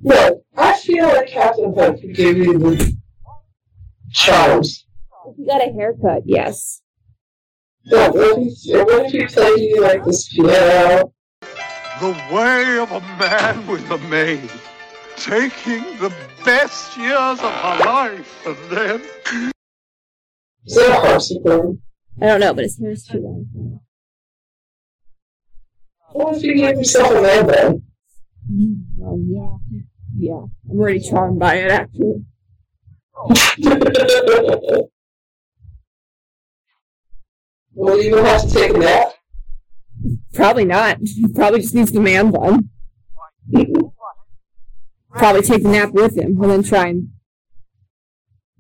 [0.04, 2.98] Look, I feel like Captain Hook could give you the
[4.14, 4.86] charms.
[5.28, 6.82] If you got a haircut, yes.
[7.90, 11.14] But what if, what if he played you like this piano?
[12.00, 14.50] The way of a man with a maid,
[15.18, 16.14] taking the
[16.46, 19.02] best years of her life, and then
[20.66, 21.78] Is that a harpsichord?
[22.22, 23.80] I don't know, but his hair's too long.
[26.12, 27.84] What if you gave yourself a man then?
[29.04, 29.58] Um, yeah.
[30.16, 30.46] Yeah.
[30.70, 32.24] I'm already charmed by it, actually.
[37.76, 39.14] Will you have to take a nap?
[40.34, 40.98] Probably not.
[41.36, 42.70] Probably just needs the man bun.
[45.12, 47.10] Probably take the nap with him and then try and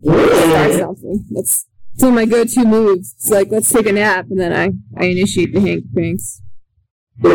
[0.04, 1.26] start something.
[1.32, 1.68] That's
[2.02, 3.14] of my go-to moves.
[3.14, 5.86] It's like, let's take a nap, and then I, I initiate the Hank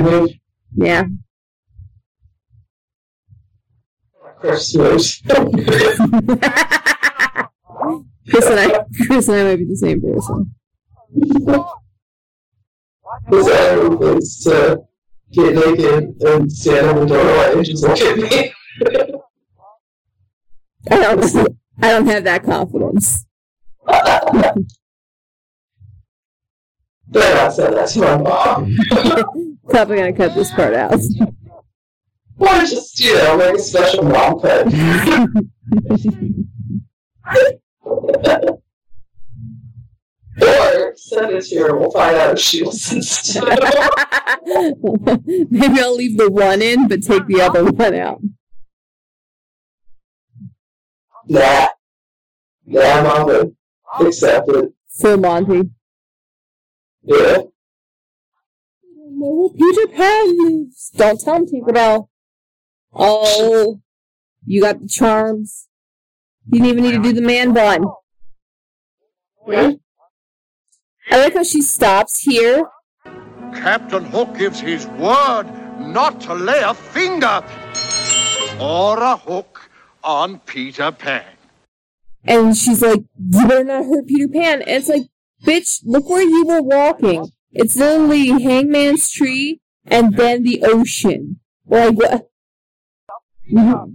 [0.03, 0.33] move.
[0.75, 1.05] Yeah.
[4.41, 5.23] Chris moves.
[8.31, 10.55] Chris and I, Chris and I might be the same person.
[13.31, 14.83] Other is to
[15.33, 18.53] get naked and stand on the doorway and just look at me.
[20.91, 23.27] I don't, I don't have that confidence.
[27.11, 28.77] Better not say that to my mom.
[29.71, 30.93] Probably gonna cut this part out.
[32.39, 34.67] Or just, you know, make a special mom cut.
[40.41, 43.61] or send it to her, we'll find out if she listens to it.
[45.51, 48.21] Maybe I'll leave the one in, but take the other one out.
[53.03, 53.55] Mom would
[54.01, 54.73] accept it.
[55.01, 55.71] Full Monty.
[57.03, 57.39] Yeah.
[58.83, 60.91] where Peter Pan lives.
[60.95, 62.09] Don't tell him, Tinkerbell.
[62.93, 63.81] Oh,
[64.45, 65.68] you got the charms.
[66.51, 67.85] You didn't even need to do the man bun.
[69.47, 69.77] I
[71.13, 72.65] like how she stops here.
[73.55, 75.45] Captain Hook gives his word
[75.79, 77.43] not to lay a finger
[78.61, 79.71] or a hook
[80.03, 81.25] on Peter Pan.
[82.25, 84.63] And she's like, you better not hurt Peter Pan.
[84.63, 85.03] And it's like,
[85.45, 87.31] bitch, look where you were walking.
[87.53, 91.41] It's literally Hangman's Tree and then the ocean.
[91.67, 92.29] Like, what?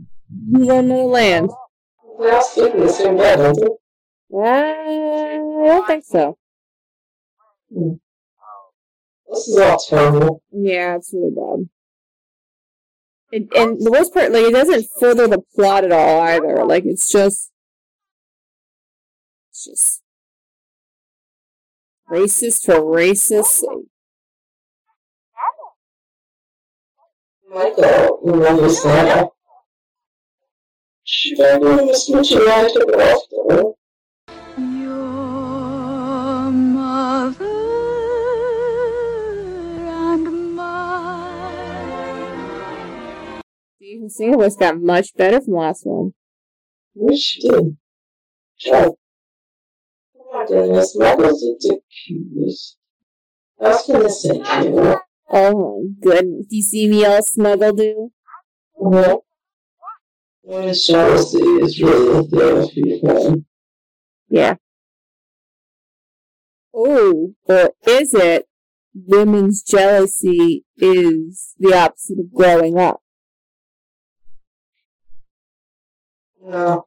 [0.45, 1.51] You, out of land.
[2.24, 3.67] Sleep in the same bed, don't they?
[4.34, 6.38] Uh, I don't think so.
[7.69, 10.43] This is all terrible.
[10.51, 11.69] Yeah, it's really bad.
[13.32, 16.63] It, and the worst part, like, it doesn't further the plot at all either.
[16.63, 17.51] Like, it's just,
[19.51, 20.01] it's just
[22.09, 23.63] racist for racist.
[27.49, 28.74] Michael, remember Santa?
[28.76, 30.92] She better give him a smooch and I took it
[32.99, 33.75] off though.
[34.57, 37.45] Your mother
[39.89, 41.01] and mine.
[44.09, 46.13] See, voice got much better from the last one.
[47.15, 47.77] She did.
[48.61, 48.89] Try.
[50.15, 52.77] Oh my goodness, Michael's ridiculous.
[53.61, 54.99] I was gonna say, you know,
[55.29, 56.45] Oh my goodness.
[56.49, 58.11] Do you see me all snuggle do?
[58.75, 59.25] well,
[60.43, 63.43] women's jealousy is really a thing with.
[64.29, 64.55] Yeah.
[66.75, 68.47] Oh, or is it
[68.93, 73.01] women's jealousy is the opposite of growing up?
[76.41, 76.85] No.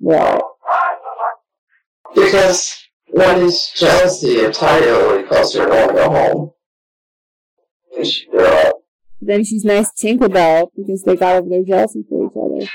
[0.00, 0.42] Right.
[2.14, 2.76] Because
[3.10, 6.50] what is jealousy entirely because you're going to go home.
[7.96, 8.77] And she grew up.
[9.20, 12.70] Then she's nice to Tinkerbell because they got over their jealousy for each other.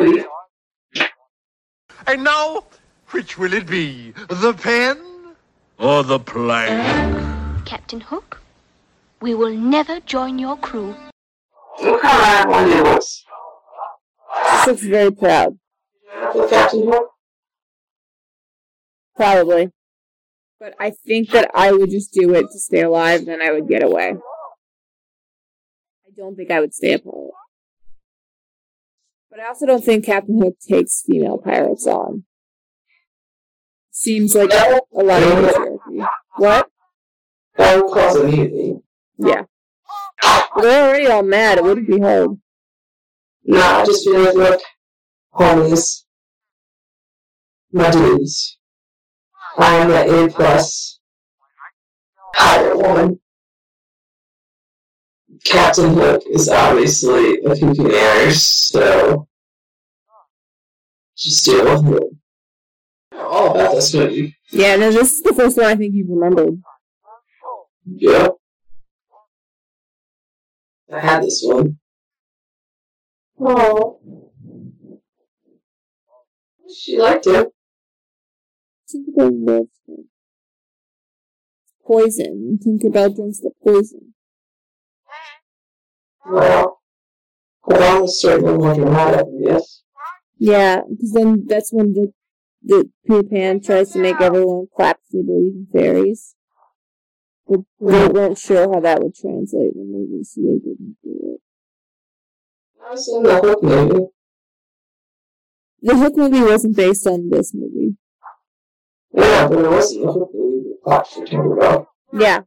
[0.00, 0.24] Maybe.
[2.06, 2.64] And now,
[3.10, 4.12] which will it be?
[4.28, 4.98] The pen
[5.78, 7.64] or the plank?
[7.64, 8.42] Captain Hook,
[9.20, 10.94] we will never join your crew.
[11.82, 13.24] Look how of animal he looks?
[14.64, 15.58] She looks very proud.
[16.50, 17.08] Captain Hook?
[19.16, 19.70] Probably.
[20.62, 23.66] But I think that I would just do it to stay alive, then I would
[23.66, 24.14] get away.
[26.06, 27.32] I don't think I would stay a pirate.
[29.28, 32.22] But I also don't think Captain Hook takes female pirates on.
[33.90, 36.06] Seems like a lot of patriarchy.
[36.36, 36.70] What?
[37.56, 38.84] That would cause anything.
[39.18, 39.42] Yeah.
[40.60, 41.58] They're already all mad.
[41.58, 42.38] It wouldn't be hard.
[43.42, 44.60] No, I just feel like, look,
[45.34, 46.04] homies,
[47.72, 48.58] my dudes,
[49.58, 51.00] I am the A plus
[52.34, 53.20] pirate woman.
[55.44, 59.28] Captain Hook is obviously a Cucanator, so
[61.16, 62.08] just deal with it.
[63.18, 64.36] All about this movie.
[64.50, 66.60] Yeah, no, this is the first one I think you've remembered.
[67.84, 68.28] Yeah.
[70.92, 71.78] I had this one.
[73.40, 74.00] Oh.
[76.74, 77.48] She liked it.
[78.92, 80.08] Tinkerbell loves him.
[81.86, 82.58] Poison.
[82.64, 84.14] Tinkerbell drinks the poison.
[86.24, 86.80] Well,
[87.68, 89.82] along with certain more dramatic, yes.
[90.38, 92.12] Yeah, because then that's when the
[92.64, 96.36] the Peter Pan tries to make everyone clap if they believe in fairies.
[97.46, 101.34] But they weren't sure how that would translate in the movie, so they didn't do
[101.34, 101.40] it.
[102.84, 104.06] I was in the Hook movie.
[105.82, 107.96] The Hook movie wasn't based on this movie.
[109.14, 111.86] Yeah, but it wasn't the Hook movie that clapped for Tinkerbell.
[112.12, 112.40] Yeah,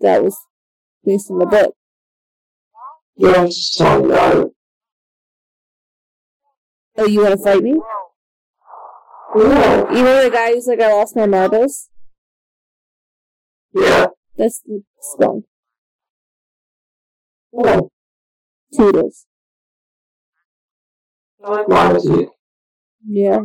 [0.00, 0.36] that was
[1.04, 1.74] based on the book.
[3.16, 4.48] Yeah, I was just talking about it.
[6.98, 7.80] Oh, you want to fight me?
[9.36, 9.90] Yeah.
[9.92, 11.88] You know the guy who's like, I lost my marbles?
[13.74, 14.08] Yeah.
[14.36, 15.44] That's the skunk.
[17.54, 17.90] Oh,
[18.74, 19.26] Tootles.
[21.44, 22.30] I like Marmaduke.
[23.06, 23.40] Yeah.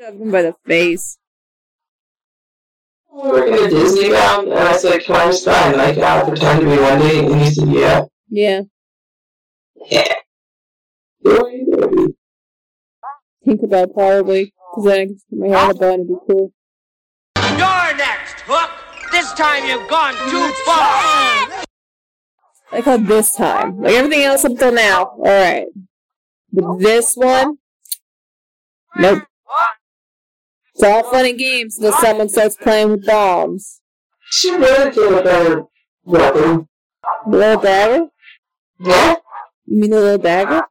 [0.00, 1.18] Shoved him by the face.
[3.12, 5.98] We were working at Disney Bound, and I said, can I just buy a night
[5.98, 7.18] out pretend to be Wendy?
[7.18, 8.04] And he said, yeah.
[8.30, 8.62] Yeah.
[9.90, 10.14] Yeah.
[11.22, 12.14] Who are you gonna be?
[13.46, 14.54] Tinkerbell probably.
[14.74, 16.52] Because then I can just put my hair in a bun and be cool.
[17.36, 18.70] You're next, Hook.
[19.12, 21.64] This time you've gone too far.
[22.72, 23.82] Like how this time.
[23.82, 25.04] Like everything else up till now.
[25.18, 25.66] Alright.
[26.52, 27.58] But this one?
[28.96, 29.24] Nope.
[30.80, 33.82] It's all fun and games until someone starts playing with bombs.
[34.30, 35.64] She really get a better
[36.04, 36.68] weapon.
[37.26, 38.06] Little dagger?
[38.78, 39.16] Yeah?
[39.66, 40.62] You mean the little dagger?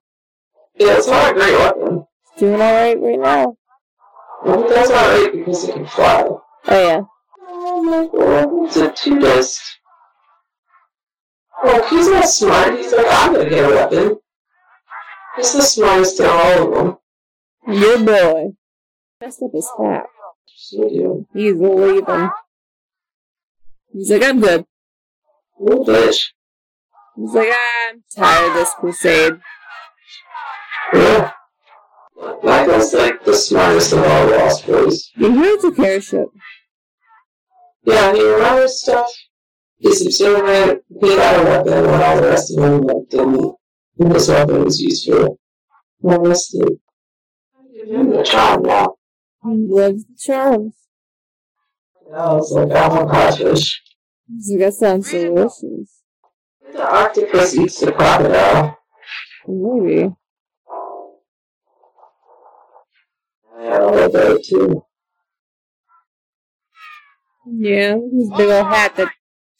[0.79, 2.07] Yeah, it's not a great weapon.
[2.23, 3.55] It's doing alright right now.
[4.43, 6.23] Well, it does alright because it can fly.
[6.23, 7.01] Oh yeah.
[7.47, 9.61] Oh my god, it's a two-dist.
[11.63, 12.79] Oh, he's not smart.
[12.79, 14.17] He's like, I'm gonna get a weapon.
[15.35, 16.97] He's the smartest of all of them.
[17.79, 18.53] Your boy.
[19.21, 20.05] Messed up his hat.
[20.45, 21.25] He's leaving.
[21.33, 21.55] He's
[24.11, 24.65] like, I'm good.
[27.17, 29.41] He's like, "Ah, I'm tired of this crusade.
[30.93, 31.31] Yeah.
[32.43, 35.11] Michael's like the smartest of all Lost Boys.
[35.17, 36.29] Yeah, here's a parachute.
[37.83, 39.11] Yeah, he remembers stuff.
[39.77, 40.83] He's observant.
[41.01, 43.55] He had a weapon when all the rest of them like didn't.
[43.99, 45.39] And his weapon was useful.
[46.01, 46.69] Rest of
[47.73, 48.95] Give him the charm now.
[49.43, 50.75] He loves the charms.
[52.13, 53.53] I was like, a.
[54.27, 56.01] He's like, that sounds delicious.
[56.73, 58.77] The octopus eats the crocodile.
[59.47, 60.13] Maybe.
[63.57, 64.83] I know that too.
[67.45, 69.11] Yeah, this big old hat that.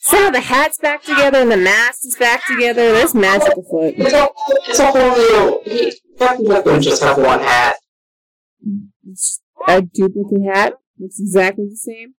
[0.01, 2.93] Somehow the hat's back together and the mask is back together.
[2.93, 3.95] There's magic afoot.
[3.97, 4.30] It's a,
[4.69, 5.61] it's a whole new.
[5.65, 7.75] He Captain Hook just have one hat.
[9.09, 10.74] It's a duplicate hat.
[10.99, 12.14] Looks exactly the same.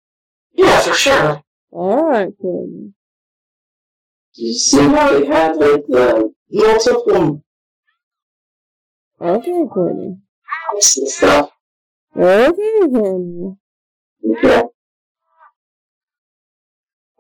[0.53, 1.43] Yeah, for sure.
[1.72, 2.93] Alright, Courtney.
[4.34, 7.45] Did you see how he had like the multiple
[9.20, 10.16] Okay, Courtney.
[10.72, 11.51] and stuff?
[12.16, 13.57] Okay, Courtney.
[14.38, 14.62] Okay.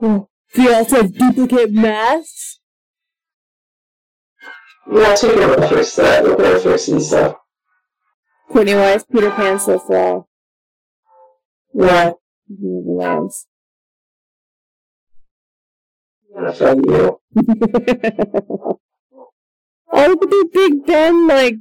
[0.02, 2.60] Oh, do you also have duplicate masks?
[4.90, 6.24] Yeah, take a look fix that.
[6.24, 7.36] Look at fixing stuff.
[8.50, 10.22] Courtney, why is Peter Pan so fly?
[11.72, 12.12] Yeah.
[12.48, 13.46] He never lands.
[16.36, 17.20] I'm you.
[18.56, 18.78] oh,
[19.92, 21.56] look at the Big Ben, like,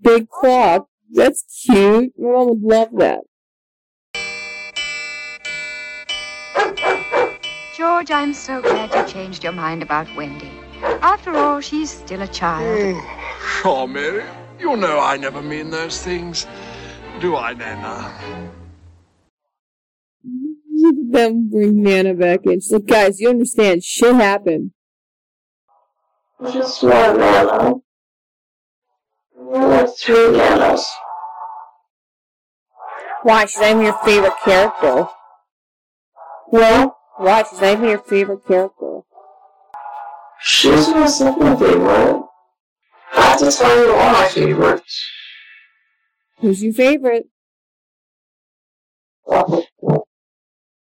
[0.00, 0.86] big clock.
[1.12, 2.12] That's cute.
[2.18, 3.20] My mom would love that.
[7.76, 10.50] George, I'm so glad you changed your mind about Wendy.
[11.02, 12.94] After all, she's still a child.
[12.94, 13.60] Hmm.
[13.60, 14.24] Sure, Mary.
[14.58, 16.46] You know I never mean those things.
[17.20, 18.50] Do I, Nana?
[20.72, 22.60] Look them bring Nana back in.
[22.60, 24.72] She's like, guys, you understand, shit happened.
[26.52, 27.82] Just one nano.
[29.36, 30.86] Like three nanos.
[33.22, 33.46] Why?
[33.46, 35.08] She's not even your favorite character.
[36.50, 37.44] Well, Why?
[37.48, 39.00] She's not even your favorite character.
[40.40, 42.23] she's my second favorite.
[43.42, 45.02] I tell you all my favorites.
[46.38, 47.26] Who's your favorite?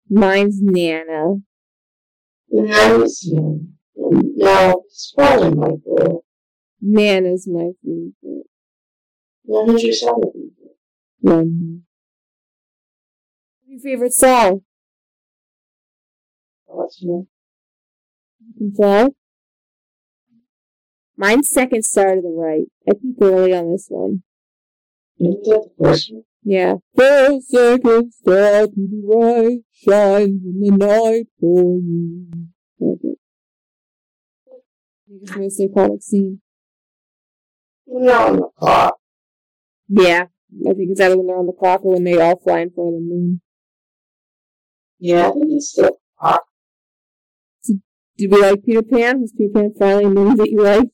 [0.09, 1.37] Mine's Nana.
[2.51, 3.29] Nice.
[3.97, 6.25] No, it's probably Michael.
[6.81, 8.47] Nana's my favorite.
[9.45, 10.77] When did you second favorite?
[11.21, 11.83] One.
[13.67, 14.61] Your favorite song?
[16.67, 17.27] What's your
[18.75, 19.11] Song?
[21.17, 22.67] Mine's second star to the right.
[22.89, 24.23] I peeked early on this one.
[25.19, 26.25] Isn't that the first one?
[26.43, 26.75] Yeah.
[26.95, 32.27] The second star to the right shines in the night for you.
[32.79, 33.19] That's it.
[34.49, 36.41] I think it's the most iconic scene.
[37.87, 38.97] No, on the clock.
[39.89, 40.27] Yeah.
[40.69, 42.71] I think it's either when they're on the clock or when they all fly in
[42.71, 43.41] front of the moon.
[44.99, 46.43] Yeah, I think it's the clock.
[48.19, 49.21] Did we like Peter Pan?
[49.21, 50.91] Was Peter Pan finally a movie that you liked?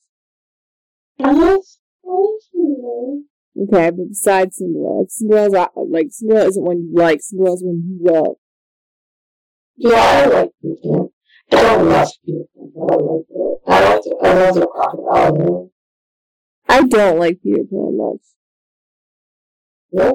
[1.25, 1.59] Okay.
[3.55, 7.21] Okay, but besides Cinderella, Cinderella's like Cinderella isn't one you like.
[7.21, 8.37] Cinderella's one you love.
[9.77, 11.09] Yeah, I like Peter
[11.53, 13.61] I don't love Peter I like it.
[13.67, 14.17] I like it.
[14.23, 15.71] I love the crocodile.
[16.69, 18.21] I don't like Peter Pan much.
[19.93, 20.13] Yeah.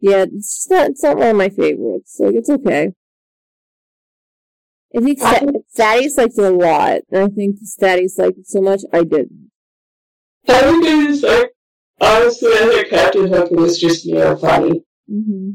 [0.00, 0.90] Yeah, it's not.
[0.90, 2.16] It's not one of my favorites.
[2.18, 2.92] Like it's okay.
[4.94, 5.20] I think
[5.74, 9.51] Thaddeus liked it a lot, and I think Thaddeus liked it so much I didn't.
[10.48, 11.52] Everything is like,
[12.00, 14.84] honestly, I think Captain Hook was just, you know, funny.
[15.10, 15.50] Mm-hmm.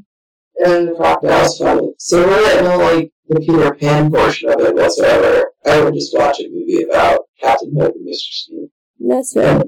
[0.66, 1.94] And the crocodile's funny.
[1.98, 6.18] So when I know, like, the Peter Pan portion of it whatsoever, I would just
[6.18, 8.32] watch a movie about Captain Hook and Mr.
[8.32, 8.70] Smee.
[9.00, 9.64] That's fair.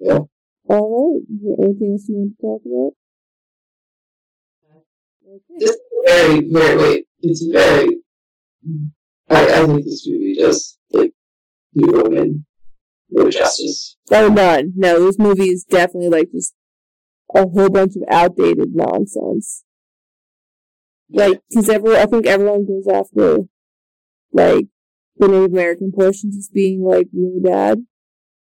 [0.00, 0.20] Yeah.
[0.70, 1.58] All right.
[1.60, 2.92] Anything else you want to talk about?
[5.58, 7.98] This is very, very, wait, it's very,
[9.28, 11.12] I, I think this movie does, like,
[11.74, 12.46] do women
[13.10, 13.96] no justice.
[14.10, 14.72] Oh, none.
[14.76, 16.54] No, this movie is definitely like just
[17.34, 19.64] a whole bunch of outdated nonsense.
[21.10, 23.38] Like, because every, I think everyone goes after,
[24.30, 24.66] like,
[25.16, 27.78] the Native American portions as being, like, really bad.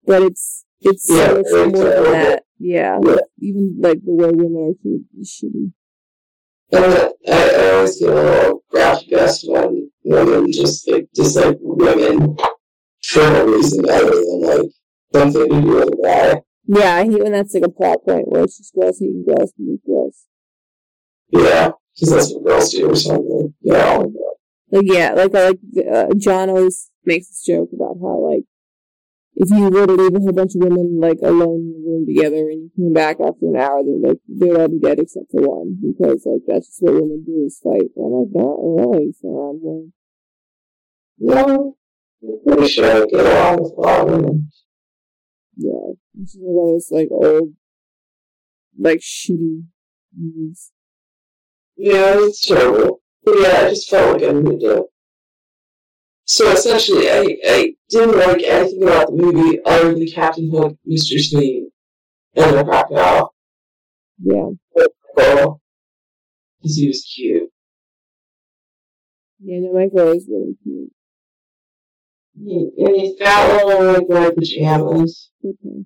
[0.05, 2.13] But it's, it's Yeah, so much it's more than terrible.
[2.13, 2.43] that.
[2.59, 2.99] Yeah.
[3.03, 3.17] Yeah.
[3.39, 5.73] Even, like, the way women are treated is shitty.
[6.73, 9.09] And I, I always get a little graphic
[9.45, 12.37] when women just, like, dislike women
[13.11, 14.71] for no reason other than, like,
[15.15, 16.43] something to do with guy.
[16.67, 19.53] Yeah, I hate when that's, like, a plot point where it's just girls hating girls
[19.57, 20.27] being girls.
[21.31, 23.55] Yeah, because that's what girls do or something.
[23.63, 24.05] Yeah.
[24.71, 25.59] Like, yeah, like, I like,
[25.93, 28.45] uh, John always makes this joke about how, like,
[29.35, 32.07] if you were to leave a whole bunch of women, like, alone in a room
[32.07, 35.31] together and you came back after an hour, they're like, they'd all be dead except
[35.31, 35.79] for one.
[35.81, 37.91] Because, like, that's just what women do is fight.
[37.97, 39.61] And I'm like, not really, Sam.
[39.63, 39.91] Like,
[41.19, 41.75] No, I'm
[42.47, 44.51] pretty sure I get along with a lot of women.
[45.57, 45.93] yeah.
[46.21, 47.55] It's just one of those, like, old,
[48.79, 49.65] like, shitty
[50.17, 50.73] movies.
[51.77, 53.01] Yeah, it's terrible.
[53.25, 54.85] But yeah, I just felt like I needed to
[56.25, 61.19] So essentially, I, I didn't like anything about the movie other than Captain Hook, Mr.
[61.19, 61.69] Smee,
[62.35, 63.35] and the crocodile.
[64.23, 64.51] Yeah.
[65.17, 65.61] Girl.
[66.61, 67.51] Because he was cute.
[69.43, 70.93] Yeah, no, Michael is really cute.
[72.45, 75.31] He, and he's got little like white pajamas.
[75.45, 75.85] Okay.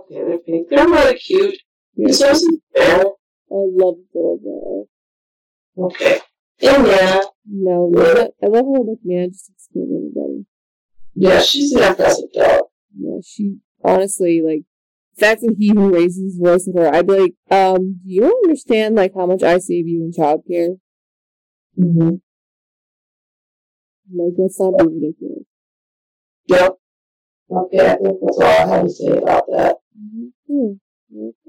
[0.00, 0.22] okay.
[0.24, 0.68] They're pink.
[0.70, 1.58] They're really cute.
[1.94, 2.12] Yeah.
[2.12, 3.00] So is bear.
[3.00, 3.04] I
[3.50, 4.86] love the
[5.76, 5.84] bear.
[5.86, 6.20] Okay.
[6.60, 10.46] And yeah, No, I love- I love how like manages to scare everybody.
[11.14, 12.62] yeah, she's an impressive dog.
[12.98, 14.64] Yeah, she honestly like
[15.18, 18.96] that he even raises his voice at her, I'd be like, um, do you understand
[18.96, 20.78] like how much I save you in childcare?
[21.78, 22.16] Mm-hmm.
[24.10, 25.44] Like, let's not be ridiculous.
[26.48, 26.74] Yep.
[27.50, 29.76] Okay, I think that's all I have to say about that.
[29.96, 30.72] Mm-hmm.
[31.16, 31.48] Okay.